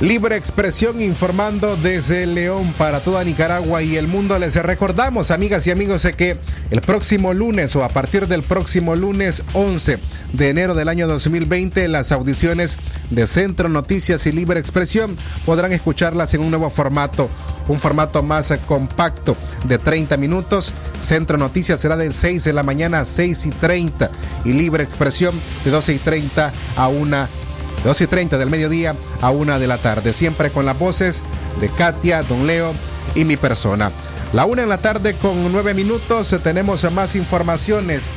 [0.00, 4.38] Libre expresión informando desde León para toda Nicaragua y el mundo.
[4.38, 6.36] Les recordamos, amigas y amigos, que
[6.70, 9.98] el próximo lunes o a partir del próximo lunes 11
[10.34, 12.76] de enero del año 2020, las audiciones
[13.10, 15.16] de Centro Noticias y Libre Expresión
[15.46, 17.30] podrán escucharlas en un nuevo formato,
[17.66, 19.34] un formato más compacto
[19.64, 20.74] de 30 minutos.
[21.00, 24.10] Centro Noticias será del 6 de la mañana a 6 y 30
[24.44, 25.34] y Libre Expresión
[25.64, 27.45] de 12 y 30 a 1
[27.84, 31.22] 2 y 30 del mediodía a 1 de la tarde, siempre con las voces
[31.60, 32.72] de Katia, Don Leo
[33.14, 33.92] y mi persona.
[34.32, 38.08] La 1 en la tarde con 9 minutos tenemos más informaciones,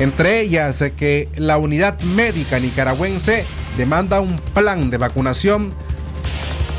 [0.00, 3.44] entre ellas que la unidad médica nicaragüense
[3.76, 5.72] demanda un plan de vacunación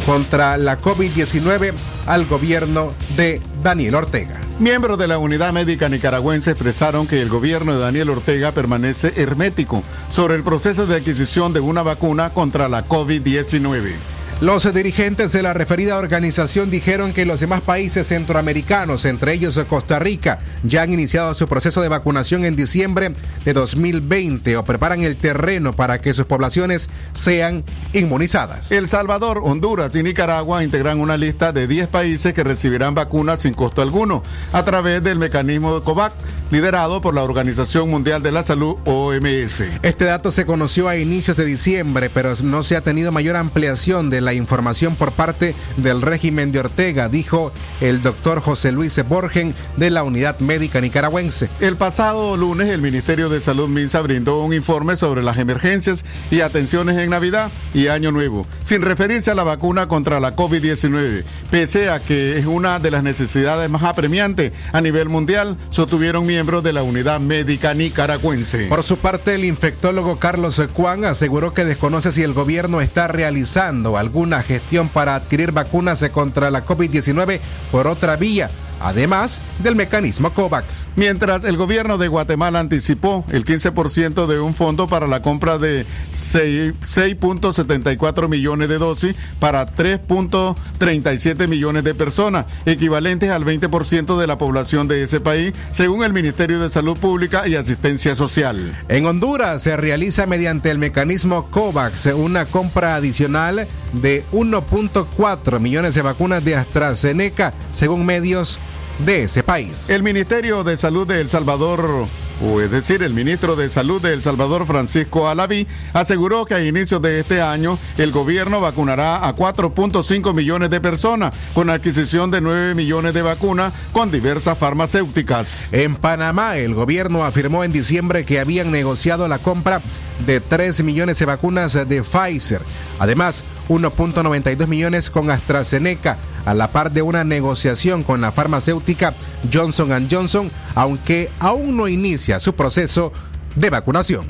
[0.05, 1.73] contra la COVID-19
[2.05, 4.39] al gobierno de Daniel Ortega.
[4.59, 9.83] Miembros de la Unidad Médica Nicaragüense expresaron que el gobierno de Daniel Ortega permanece hermético
[10.07, 14.16] sobre el proceso de adquisición de una vacuna contra la COVID-19.
[14.39, 19.97] Los dirigentes de la referida organización dijeron que los demás países centroamericanos, entre ellos Costa
[19.97, 23.15] Rica, ya han iniciado su proceso de vacunación en diciembre
[23.45, 27.63] de 2020 o preparan el terreno para que sus poblaciones sean
[27.93, 28.71] inmunizadas.
[28.71, 33.55] El Salvador, Honduras y Nicaragua integran una lista de 10 países que recibirán vacunas sin
[33.55, 34.21] costo alguno
[34.53, 36.13] a través del mecanismo de COVAX,
[36.51, 39.63] liderado por la Organización Mundial de la Salud, OMS.
[39.81, 44.11] Este dato se conoció a inicios de diciembre, pero no se ha tenido mayor ampliación
[44.11, 47.51] de la información por parte del régimen de Ortega, dijo
[47.81, 51.49] el doctor José Luis Borgen de la Unidad Médica Nicaragüense.
[51.59, 56.41] El pasado lunes el Ministerio de Salud Minsa brindó un informe sobre las emergencias y
[56.41, 61.89] atenciones en Navidad y Año Nuevo, sin referirse a la vacuna contra la COVID-19, pese
[61.89, 66.73] a que es una de las necesidades más apremiantes a nivel mundial, sostuvieron miembros de
[66.73, 68.67] la Unidad Médica Nicaragüense.
[68.67, 73.97] Por su parte, el infectólogo Carlos Cuán aseguró que desconoce si el gobierno está realizando
[73.97, 77.39] algún una gestión para adquirir vacunas contra la COVID-19
[77.71, 78.49] por otra vía
[78.79, 80.85] además del mecanismo COVAX.
[80.95, 85.85] Mientras el gobierno de Guatemala anticipó el 15% de un fondo para la compra de
[86.13, 94.87] 6.74 millones de dosis para 3.37 millones de personas, equivalentes al 20% de la población
[94.87, 98.77] de ese país, según el Ministerio de Salud Pública y Asistencia Social.
[98.89, 106.01] En Honduras se realiza mediante el mecanismo COVAX una compra adicional de 1.4 millones de
[106.01, 108.59] vacunas de AstraZeneca, según medios
[108.99, 109.89] de ese país.
[109.89, 112.07] El Ministerio de Salud de El Salvador
[112.41, 116.63] o es decir, el ministro de Salud de El Salvador, Francisco Alaví, aseguró que a
[116.63, 122.41] inicios de este año el gobierno vacunará a 4.5 millones de personas con adquisición de
[122.41, 125.73] 9 millones de vacunas con diversas farmacéuticas.
[125.73, 129.81] En Panamá, el gobierno afirmó en diciembre que habían negociado la compra
[130.25, 132.61] de 3 millones de vacunas de Pfizer.
[132.99, 139.13] Además, 1.92 millones con AstraZeneca, a la par de una negociación con la farmacéutica
[139.51, 143.11] Johnson Johnson, aunque aún no inicia su proceso
[143.55, 144.25] de vacunación.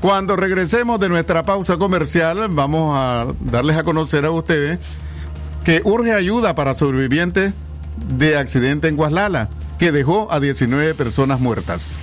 [0.00, 4.78] Cuando regresemos de nuestra pausa comercial, vamos a darles a conocer a ustedes
[5.64, 7.54] que urge ayuda para sobrevivientes
[8.16, 11.98] de accidente en Guaslala, que dejó a 19 personas muertas.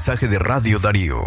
[0.00, 1.18] Mensaje de Radio Darío.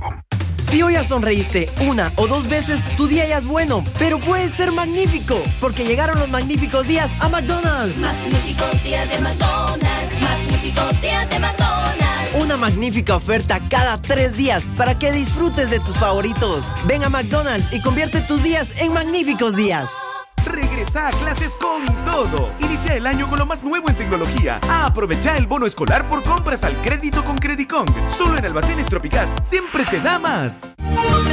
[0.59, 4.49] Si hoy ya sonreíste una o dos veces, tu día ya es bueno, pero puede
[4.49, 7.99] ser magnífico, porque llegaron los magníficos días a McDonald's.
[7.99, 12.35] Magníficos días de McDonald's, magníficos días de McDonald's.
[12.41, 16.65] Una magnífica oferta cada tres días para que disfrutes de tus favoritos.
[16.87, 19.91] Ven a McDonald's y convierte tus días en magníficos días.
[20.95, 22.53] A clases con todo.
[22.59, 24.59] Inicia el año con lo más nuevo en tecnología.
[24.69, 27.87] Aprovecha el bono escolar por compras al crédito con Credicon.
[28.15, 30.75] Solo en Almacenes Tropicás siempre te da más.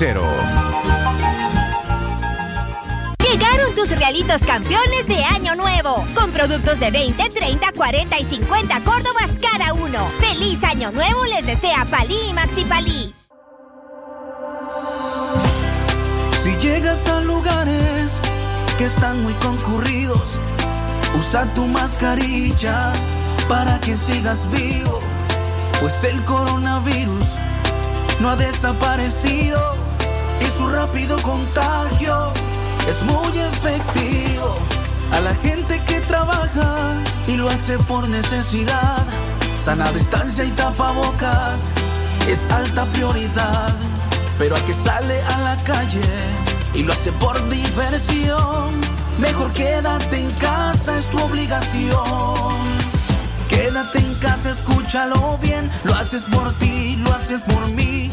[0.00, 0.26] cero.
[3.22, 8.80] Llegaron tus realitos campeones de Año Nuevo, con productos de 20, 30, 40 y 50
[8.80, 10.08] Córdobas cada uno.
[10.18, 13.14] ¡Feliz Año Nuevo les desea Palí y Maxi Palí!
[16.42, 18.16] Si llegas a lugares
[18.78, 20.40] que están muy concurridos,
[21.18, 22.94] usa tu mascarilla
[23.50, 25.00] para que sigas vivo,
[25.78, 27.26] pues el coronavirus
[28.20, 29.89] no ha desaparecido
[30.40, 32.32] y su rápido contagio
[32.88, 34.56] es muy efectivo.
[35.12, 36.94] A la gente que trabaja
[37.26, 39.04] y lo hace por necesidad,
[39.58, 41.72] sana distancia y tapabocas
[42.28, 43.74] es alta prioridad.
[44.38, 46.00] Pero a que sale a la calle
[46.72, 48.80] y lo hace por diversión,
[49.18, 52.80] mejor quédate en casa, es tu obligación.
[53.48, 58.10] Quédate en casa, escúchalo bien, lo haces por ti, lo haces por mí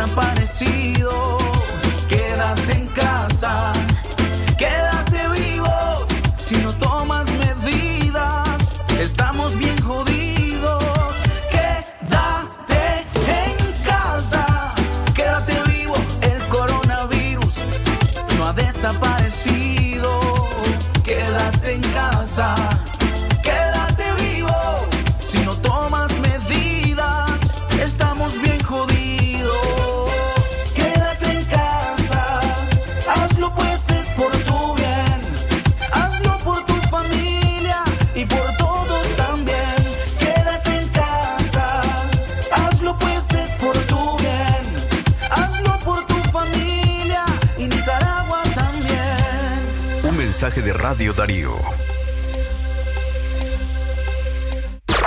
[0.00, 1.38] no ha desaparecido.
[2.08, 3.72] Quédate en casa,
[4.56, 6.06] quédate vivo,
[6.38, 8.58] si no tomas medidas,
[8.98, 11.14] estamos bien jodidos.
[11.50, 13.06] Quédate
[13.44, 14.74] en casa,
[15.14, 17.56] quédate vivo, el coronavirus
[18.36, 20.10] no ha desaparecido.
[21.04, 22.54] Quédate en casa,
[50.90, 51.54] Radio Darío.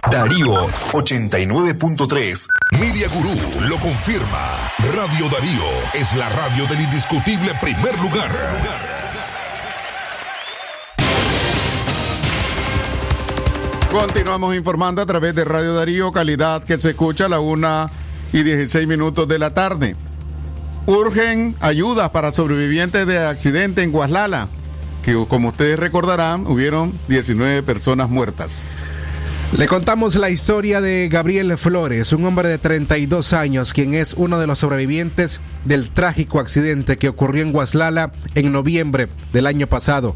[0.10, 2.48] Darío 89.3.
[2.80, 4.72] Media Gurú lo confirma.
[4.96, 8.32] Radio Darío es la radio del indiscutible primer lugar.
[13.92, 17.90] Continuamos informando a través de Radio Darío, calidad que se escucha a la una
[18.32, 19.98] y 16 minutos de la tarde.
[20.86, 24.48] Urgen ayudas para sobrevivientes de accidente en Guaslala,
[25.04, 28.70] que como ustedes recordarán, hubieron 19 personas muertas.
[29.56, 34.40] Le contamos la historia de Gabriel Flores, un hombre de 32 años, quien es uno
[34.40, 40.16] de los sobrevivientes del trágico accidente que ocurrió en Guaslala en noviembre del año pasado.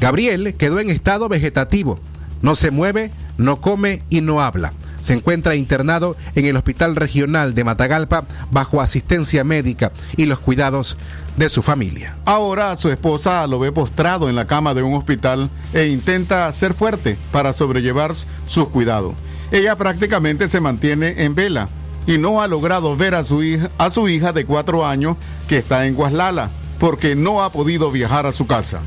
[0.00, 2.00] Gabriel quedó en estado vegetativo,
[2.42, 4.72] no se mueve, no come y no habla.
[5.04, 10.96] Se encuentra internado en el Hospital Regional de Matagalpa bajo asistencia médica y los cuidados
[11.36, 12.16] de su familia.
[12.24, 16.72] Ahora su esposa lo ve postrado en la cama de un hospital e intenta ser
[16.72, 18.12] fuerte para sobrellevar
[18.46, 19.12] sus cuidados.
[19.50, 21.68] Ella prácticamente se mantiene en vela
[22.06, 25.58] y no ha logrado ver a su hija, a su hija de cuatro años que
[25.58, 26.48] está en Guaslala
[26.78, 28.80] porque no ha podido viajar a su casa.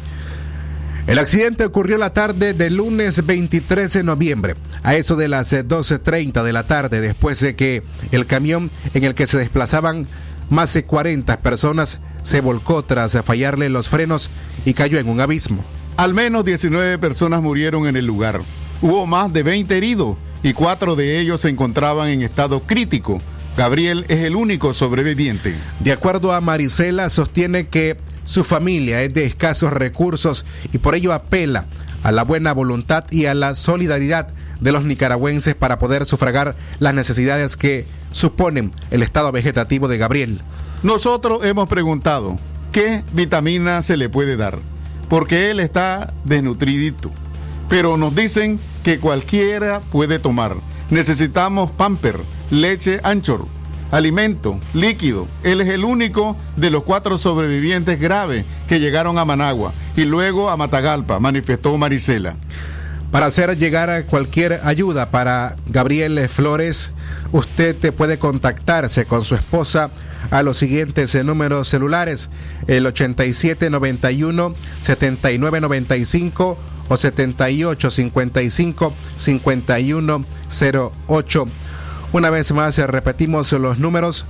[1.07, 5.65] El accidente ocurrió la tarde del lunes 23 de noviembre, a eso de las eh,
[5.65, 7.81] 12.30 de la tarde, después de que
[8.11, 10.05] el camión en el que se desplazaban
[10.49, 14.29] más de 40 personas se volcó tras fallarle los frenos
[14.65, 15.63] y cayó en un abismo.
[15.95, 18.41] Al menos 19 personas murieron en el lugar.
[18.81, 23.19] Hubo más de 20 heridos y cuatro de ellos se encontraban en estado crítico.
[23.55, 25.55] Gabriel es el único sobreviviente.
[25.79, 27.97] De acuerdo a Marisela, sostiene que
[28.27, 31.63] su familia es de escasos recursos y por ello apela
[32.03, 34.27] a la buena voluntad y a la solidaridad
[34.59, 40.41] de los nicaragüenses para poder sufragar las necesidades que suponen el estado vegetativo de Gabriel.
[40.83, 42.37] Nosotros hemos preguntado
[42.73, 44.59] qué vitamina se le puede dar,
[45.07, 47.13] porque él está desnutridito.
[47.69, 50.57] Pero nos dicen que cualquiera puede tomar.
[50.89, 52.19] Necesitamos pamper,
[52.51, 53.47] leche anchor,
[53.91, 55.27] alimento, líquido.
[55.43, 60.49] Él es el único de los cuatro sobrevivientes graves que llegaron a Managua y luego
[60.49, 62.35] a Matagalpa, manifestó Marisela.
[63.11, 66.91] Para hacer llegar cualquier ayuda para Gabriel Flores,
[67.31, 69.89] usted te puede contactarse con su esposa
[70.29, 72.29] a los siguientes números celulares,
[72.67, 76.57] el 8791 7995
[76.89, 81.45] o 7855 5108.
[82.13, 84.25] Una vez más eh, repetimos los números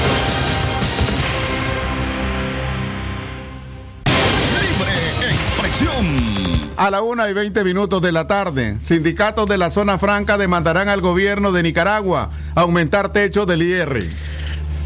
[6.77, 10.89] A la una y 20 minutos de la tarde, sindicatos de la zona franca demandarán
[10.89, 14.07] al gobierno de Nicaragua aumentar techo del IR.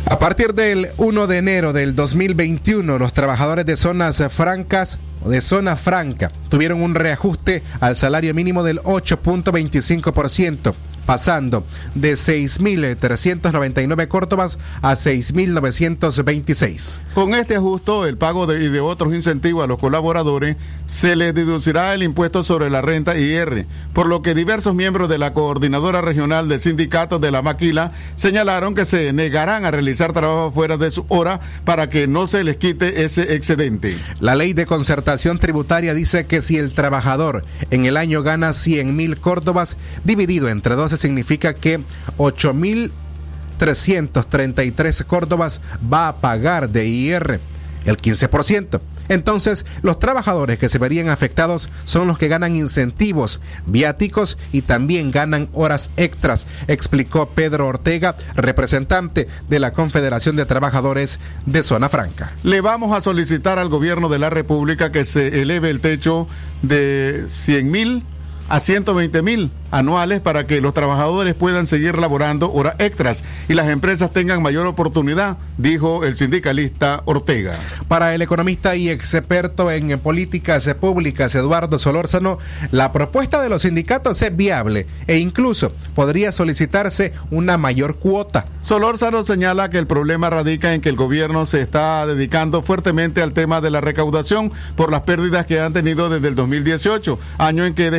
[0.05, 5.75] A partir del 1 de enero del 2021, los trabajadores de zonas francas de zona
[5.75, 10.73] franca tuvieron un reajuste al salario mínimo del 8.25%
[11.05, 17.01] pasando de 6.399 córdobas a 6.926.
[17.13, 21.33] Con este ajuste, el pago de, y de otros incentivos a los colaboradores, se les
[21.33, 26.01] deducirá el impuesto sobre la renta IR, por lo que diversos miembros de la Coordinadora
[26.01, 30.91] Regional de Sindicatos de la Maquila señalaron que se negarán a realizar trabajo fuera de
[30.91, 33.97] su hora para que no se les quite ese excedente.
[34.19, 38.95] La ley de concertación tributaria dice que si el trabajador en el año gana 100
[38.95, 41.79] mil córdobas, dividido entre 12 significa que
[42.17, 45.61] 8.333 córdobas
[45.91, 47.39] va a pagar de IR,
[47.85, 48.81] el 15%.
[49.07, 55.11] Entonces, los trabajadores que se verían afectados son los que ganan incentivos, viáticos y también
[55.11, 62.31] ganan horas extras, explicó Pedro Ortega, representante de la Confederación de Trabajadores de Zona Franca.
[62.43, 66.27] Le vamos a solicitar al gobierno de la República que se eleve el techo
[66.61, 68.05] de 100 mil
[68.51, 73.69] a 120 mil anuales para que los trabajadores puedan seguir laborando horas extras y las
[73.69, 77.57] empresas tengan mayor oportunidad, dijo el sindicalista Ortega.
[77.87, 82.39] Para el economista y experto en políticas públicas Eduardo Solórzano,
[82.71, 88.47] la propuesta de los sindicatos es viable e incluso podría solicitarse una mayor cuota.
[88.59, 93.31] Solórzano señala que el problema radica en que el gobierno se está dedicando fuertemente al
[93.31, 97.73] tema de la recaudación por las pérdidas que han tenido desde el 2018, año en
[97.73, 97.89] que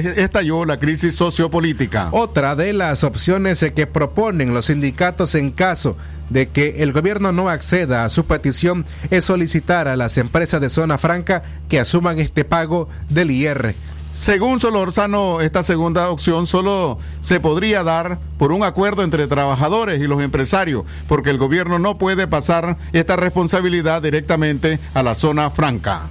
[0.43, 5.97] estalló la crisis sociopolítica otra de las opciones que proponen los sindicatos en caso
[6.31, 10.69] de que el gobierno no acceda a su petición es solicitar a las empresas de
[10.69, 13.77] zona franca que asuman este pago del IR.
[14.15, 20.09] Según Solorzano, esta segunda opción solo se podría dar por un acuerdo entre trabajadores y
[20.09, 26.09] los empresarios, porque el gobierno no puede pasar esta responsabilidad directamente a la zona franca.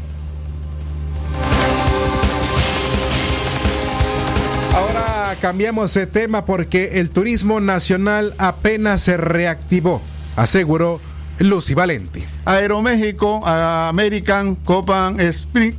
[4.74, 10.02] Ahora cambiamos de tema porque el turismo nacional apenas se reactivó,
[10.36, 11.02] aseguró
[11.40, 12.24] Lucy Valenti.
[12.46, 15.76] Aeroméxico, American, Copan Spring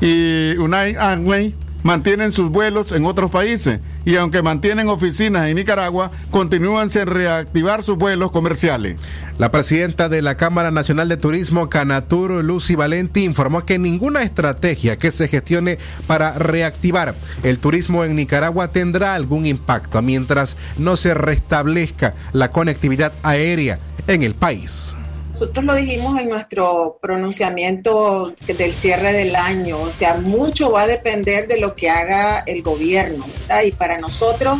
[0.00, 6.10] y United Airlines mantienen sus vuelos en otros países y aunque mantienen oficinas en Nicaragua,
[6.30, 8.96] continúan sin reactivar sus vuelos comerciales.
[9.38, 14.98] La presidenta de la Cámara Nacional de Turismo, Canatur, Lucy Valenti, informó que ninguna estrategia
[14.98, 21.14] que se gestione para reactivar el turismo en Nicaragua tendrá algún impacto mientras no se
[21.14, 24.96] restablezca la conectividad aérea en el país.
[25.32, 30.86] Nosotros lo dijimos en nuestro pronunciamiento del cierre del año, o sea, mucho va a
[30.86, 33.26] depender de lo que haga el gobierno.
[33.64, 34.58] Y para nosotros,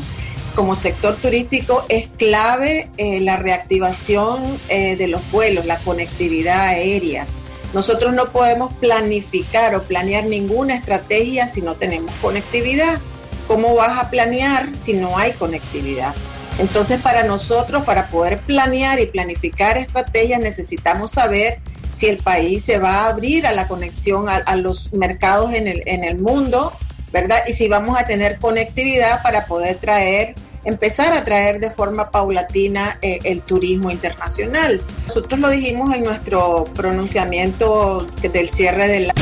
[0.56, 7.26] como sector turístico, es clave eh, la reactivación eh, de los vuelos, la conectividad aérea.
[7.74, 12.98] Nosotros no podemos planificar o planear ninguna estrategia si no tenemos conectividad.
[13.46, 16.14] ¿Cómo vas a planear si no hay conectividad?
[16.58, 21.58] Entonces, para nosotros, para poder planear y planificar estrategias, necesitamos saber
[21.90, 25.82] si el país se va a abrir a la conexión a, los mercados en el,
[25.86, 26.72] en el mundo,
[27.12, 27.42] ¿verdad?
[27.46, 30.34] Y si vamos a tener conectividad para poder traer,
[30.64, 34.80] empezar a traer de forma paulatina eh, el turismo internacional.
[35.06, 39.12] Nosotros lo dijimos en nuestro pronunciamiento del cierre del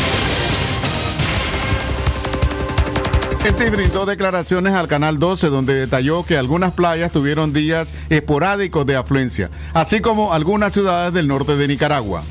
[3.51, 8.95] Este brindó declaraciones al Canal 12 donde detalló que algunas playas tuvieron días esporádicos de
[8.95, 12.23] afluencia, así como algunas ciudades del norte de Nicaragua.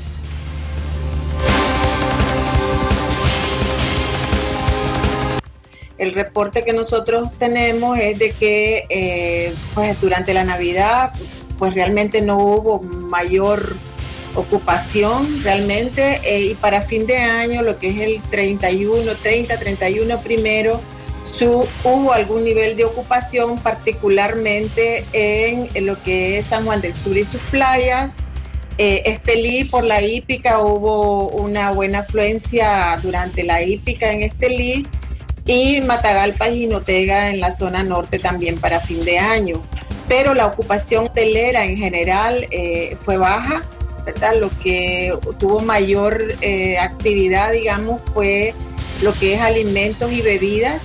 [5.98, 11.12] El reporte que nosotros tenemos es de que eh, pues durante la Navidad
[11.58, 13.76] pues realmente no hubo mayor
[14.34, 20.20] ocupación realmente eh, y para fin de año lo que es el 31, 30, 31
[20.22, 20.80] primero
[21.24, 27.16] su, hubo algún nivel de ocupación, particularmente en, lo que es San Juan del Sur
[27.16, 28.16] y sus playas,
[28.78, 34.86] Eh, Estelí, por la hípica, hubo una buena afluencia durante la hípica en Estelí
[35.44, 39.62] y Matagalpa y Jinotega en la zona norte también para fin de año.
[40.08, 43.62] Pero la ocupación hotelera en general eh, fue baja,
[44.06, 44.32] ¿verdad?
[44.40, 48.54] Lo que tuvo mayor eh, actividad, digamos, fue
[49.02, 50.80] lo que es alimentos y bebidas.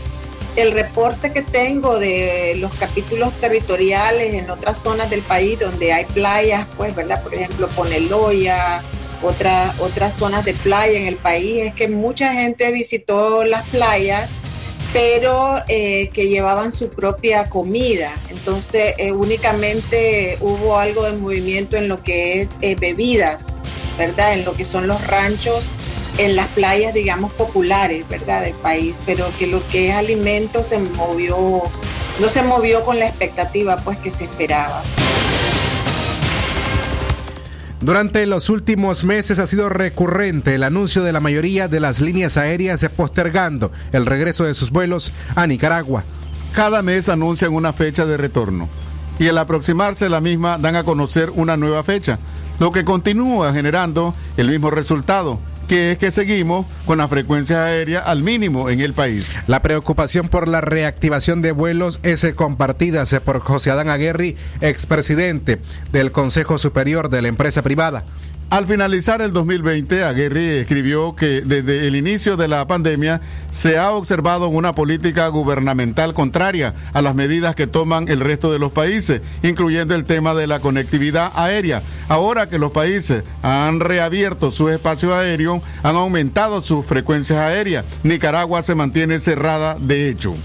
[0.56, 6.06] El reporte que tengo de los capítulos territoriales en otras zonas del país donde hay
[6.06, 7.22] playas, pues, ¿verdad?
[7.22, 8.82] Por ejemplo, Poneloya,
[9.22, 14.30] otra, otras zonas de playa en el país, es que mucha gente visitó las playas
[14.95, 18.14] pero eh, que llevaban su propia comida.
[18.30, 23.43] Entonces, eh, únicamente hubo algo de movimiento en lo que es eh, bebidas,
[23.97, 24.36] ¿verdad?
[24.36, 25.66] En lo que son los ranchos,
[26.18, 28.41] en las playas, digamos, populares, ¿verdad?
[28.41, 31.63] Del país, pero que lo que es alimentos se movió,
[32.20, 34.82] no se movió con la expectativa, pues, que se esperaba.
[37.82, 42.36] Durante los últimos meses ha sido recurrente el anuncio de la mayoría de las líneas
[42.38, 46.03] aéreas postergando el regreso de sus vuelos a Nicaragua.
[46.53, 48.70] Cada mes anuncian una fecha de retorno
[49.20, 52.18] y al aproximarse la misma dan a conocer una nueva fecha,
[52.59, 57.99] lo que continúa generando el mismo resultado, que es que seguimos con la frecuencia aérea
[57.99, 59.43] al mínimo en el país.
[59.47, 65.59] La preocupación por la reactivación de vuelos es compartida por José Adán Aguerri, expresidente
[65.91, 68.03] del Consejo Superior de la empresa privada.
[68.51, 73.19] Al finalizar el 2020, Aguirre escribió que desde el inicio de la pandemia
[73.49, 78.59] se ha observado una política gubernamental contraria a las medidas que toman el resto de
[78.59, 81.81] los países, incluyendo el tema de la conectividad aérea.
[82.07, 87.83] Ahora que los países han reabierto su espacio aéreo, han aumentado sus frecuencias aéreas.
[88.03, 90.35] Nicaragua se mantiene cerrada de hecho.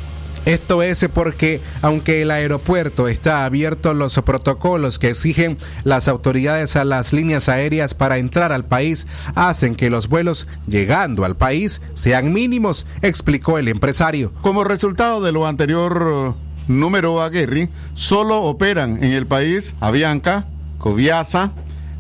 [0.47, 6.85] Esto es porque aunque el aeropuerto está abierto, los protocolos que exigen las autoridades a
[6.85, 12.33] las líneas aéreas para entrar al país hacen que los vuelos llegando al país sean
[12.33, 14.33] mínimos, explicó el empresario.
[14.41, 16.35] Como resultado de lo anterior,
[16.69, 20.47] número Aguirre, solo operan en el país Avianca,
[20.79, 21.53] Coviasa,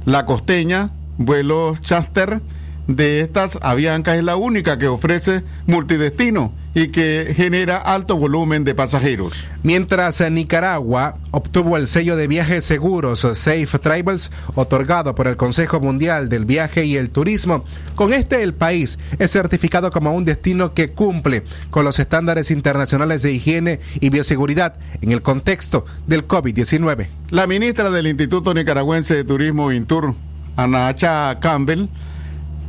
[0.06, 2.40] La Costeña, vuelos charter.
[2.86, 8.74] De estas, Avianca es la única que ofrece multidestino y que genera alto volumen de
[8.74, 9.46] pasajeros.
[9.62, 15.80] Mientras en Nicaragua obtuvo el sello de viajes seguros Safe Travels otorgado por el Consejo
[15.80, 17.64] Mundial del Viaje y el Turismo,
[17.96, 23.22] con este el país es certificado como un destino que cumple con los estándares internacionales
[23.22, 27.08] de higiene y bioseguridad en el contexto del COVID-19.
[27.30, 30.14] La ministra del Instituto Nicaragüense de Turismo Intur,
[30.56, 31.88] Anacha Campbell,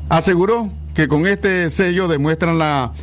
[0.10, 2.94] aseguró que con este sello demuestran la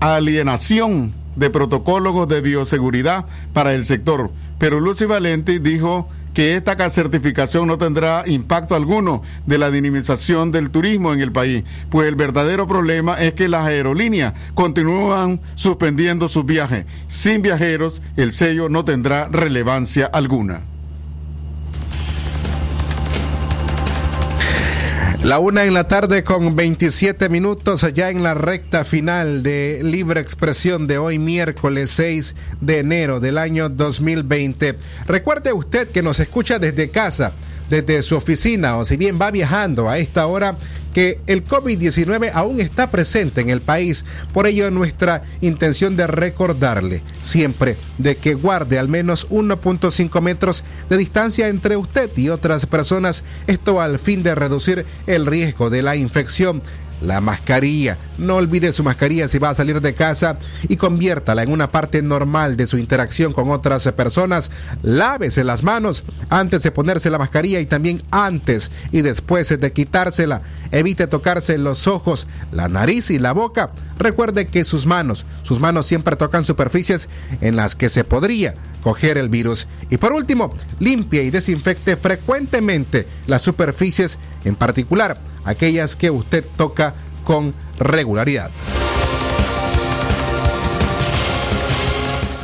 [0.00, 4.30] alienación de protocolos de bioseguridad para el sector.
[4.58, 10.70] Pero Lucy Valenti dijo que esta certificación no tendrá impacto alguno de la dinamización del
[10.70, 16.46] turismo en el país, pues el verdadero problema es que las aerolíneas continúan suspendiendo sus
[16.46, 16.86] viajes.
[17.08, 20.60] Sin viajeros, el sello no tendrá relevancia alguna.
[25.22, 30.18] La una en la tarde con 27 minutos ya en la recta final de Libre
[30.18, 34.76] Expresión de hoy miércoles 6 de enero del año 2020.
[35.06, 37.34] Recuerde usted que nos escucha desde casa,
[37.70, 40.58] desde su oficina o si bien va viajando a esta hora
[40.92, 44.04] que el COVID-19 aún está presente en el país.
[44.32, 50.96] Por ello, nuestra intención de recordarle siempre de que guarde al menos 1.5 metros de
[50.96, 55.94] distancia entre usted y otras personas, esto al fin de reducir el riesgo de la
[55.94, 56.62] infección
[57.00, 57.98] la mascarilla.
[58.18, 60.38] No olvide su mascarilla si va a salir de casa
[60.68, 64.50] y conviértala en una parte normal de su interacción con otras personas.
[64.82, 70.42] Lávese las manos antes de ponerse la mascarilla y también antes y después de quitársela.
[70.72, 73.72] Evite tocarse los ojos, la nariz y la boca.
[73.98, 77.08] Recuerde que sus manos, sus manos siempre tocan superficies
[77.40, 79.66] en las que se podría coger el virus.
[79.90, 86.94] Y por último, limpie y desinfecte frecuentemente las superficies, en particular aquellas que usted toca
[87.24, 88.50] con regularidad.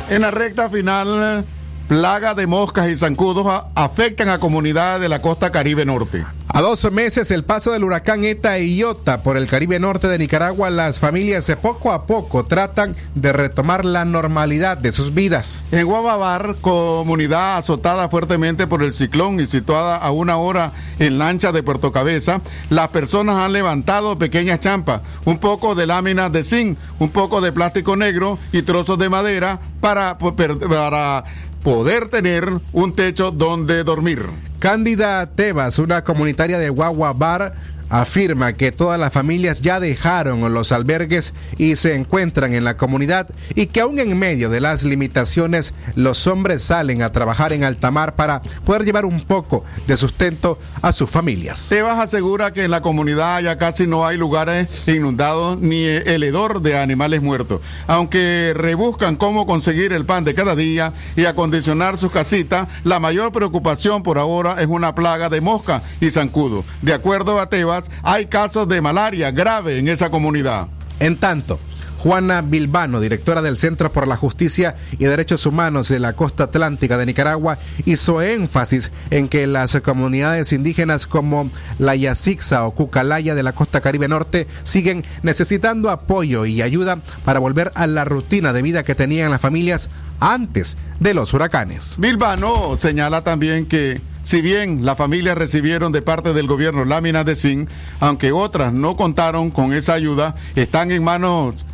[0.09, 1.45] En la recta final,
[1.87, 6.25] plaga de moscas y zancudos afectan a comunidades de la costa caribe norte.
[6.49, 10.17] A dos meses el paso del huracán Eta y Iota por el Caribe Norte de
[10.17, 15.61] Nicaragua, las familias poco a poco tratan de retomar la normalidad de sus vidas.
[15.71, 21.51] En Guavabar, comunidad azotada fuertemente por el ciclón y situada a una hora en lancha
[21.51, 26.79] de Puerto Cabeza, las personas han levantado pequeñas champas, un poco de láminas de zinc,
[26.97, 31.23] un poco de plástico negro y trozos de madera para, para
[31.63, 34.25] poder tener un techo donde dormir.
[34.59, 37.53] Cándida Tebas, una comunitaria de Guagua Bar,
[37.89, 43.29] afirma que todas las familias ya dejaron los albergues y se encuentran en la comunidad
[43.55, 47.91] y que aún en medio de las limitaciones los hombres salen a trabajar en alta
[47.91, 51.67] mar para poder llevar un poco de sustento a sus familias.
[51.69, 56.61] Tebas asegura que en la comunidad ya casi no hay lugares inundados ni el hedor
[56.61, 62.11] de animales muertos, aunque rebuscan cómo conseguir el pan de cada día y acondicionar sus
[62.11, 66.63] casitas, la mayor preocupación por ahora es una plaga de mosca y zancudo.
[66.81, 70.67] De acuerdo a Tebas, hay casos de malaria grave en esa comunidad.
[70.99, 71.59] En tanto,
[71.97, 76.97] Juana Bilbano, directora del Centro por la Justicia y Derechos Humanos de la Costa Atlántica
[76.97, 81.49] de Nicaragua, hizo énfasis en que las comunidades indígenas como
[81.79, 87.39] la Yacixa o Cucalaya de la Costa Caribe Norte siguen necesitando apoyo y ayuda para
[87.39, 91.95] volver a la rutina de vida que tenían las familias antes de los huracanes.
[91.99, 97.33] Bilbano señala también que si bien las familias recibieron de parte del gobierno láminas de
[97.33, 97.69] zinc,
[98.01, 101.65] aunque otras no contaron con esa ayuda, están en manos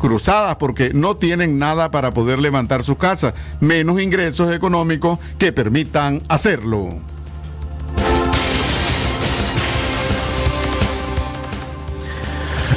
[0.00, 6.20] cruzadas porque no tienen nada para poder levantar sus casas, menos ingresos económicos que permitan
[6.28, 6.98] hacerlo.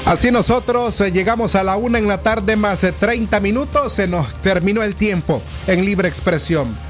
[0.05, 4.07] Así nosotros eh, llegamos a la una en la tarde más de 30 minutos, se
[4.07, 6.86] nos terminó el tiempo en libre expresión.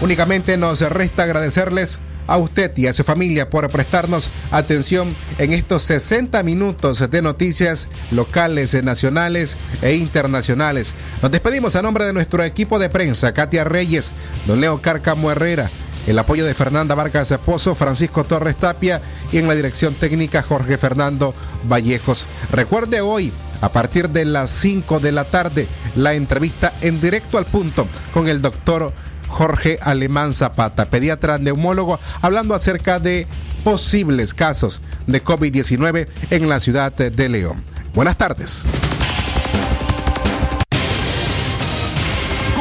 [0.00, 5.82] Únicamente nos resta agradecerles a usted y a su familia por prestarnos atención en estos
[5.82, 10.94] 60 minutos de noticias locales, nacionales e internacionales.
[11.20, 14.12] Nos despedimos a nombre de nuestro equipo de prensa, Katia Reyes,
[14.46, 15.68] Don Leo Cárcamo Herrera,
[16.06, 20.78] el apoyo de Fernanda Vargas Pozo, Francisco Torres Tapia y en la dirección técnica Jorge
[20.78, 21.34] Fernando
[21.64, 22.26] Vallejos.
[22.52, 27.44] Recuerde hoy, a partir de las 5 de la tarde, la entrevista en directo al
[27.44, 28.94] punto con el doctor
[29.30, 33.26] Jorge Alemán Zapata, pediatra neumólogo, hablando acerca de
[33.64, 37.64] posibles casos de COVID-19 en la ciudad de León.
[37.94, 38.66] Buenas tardes.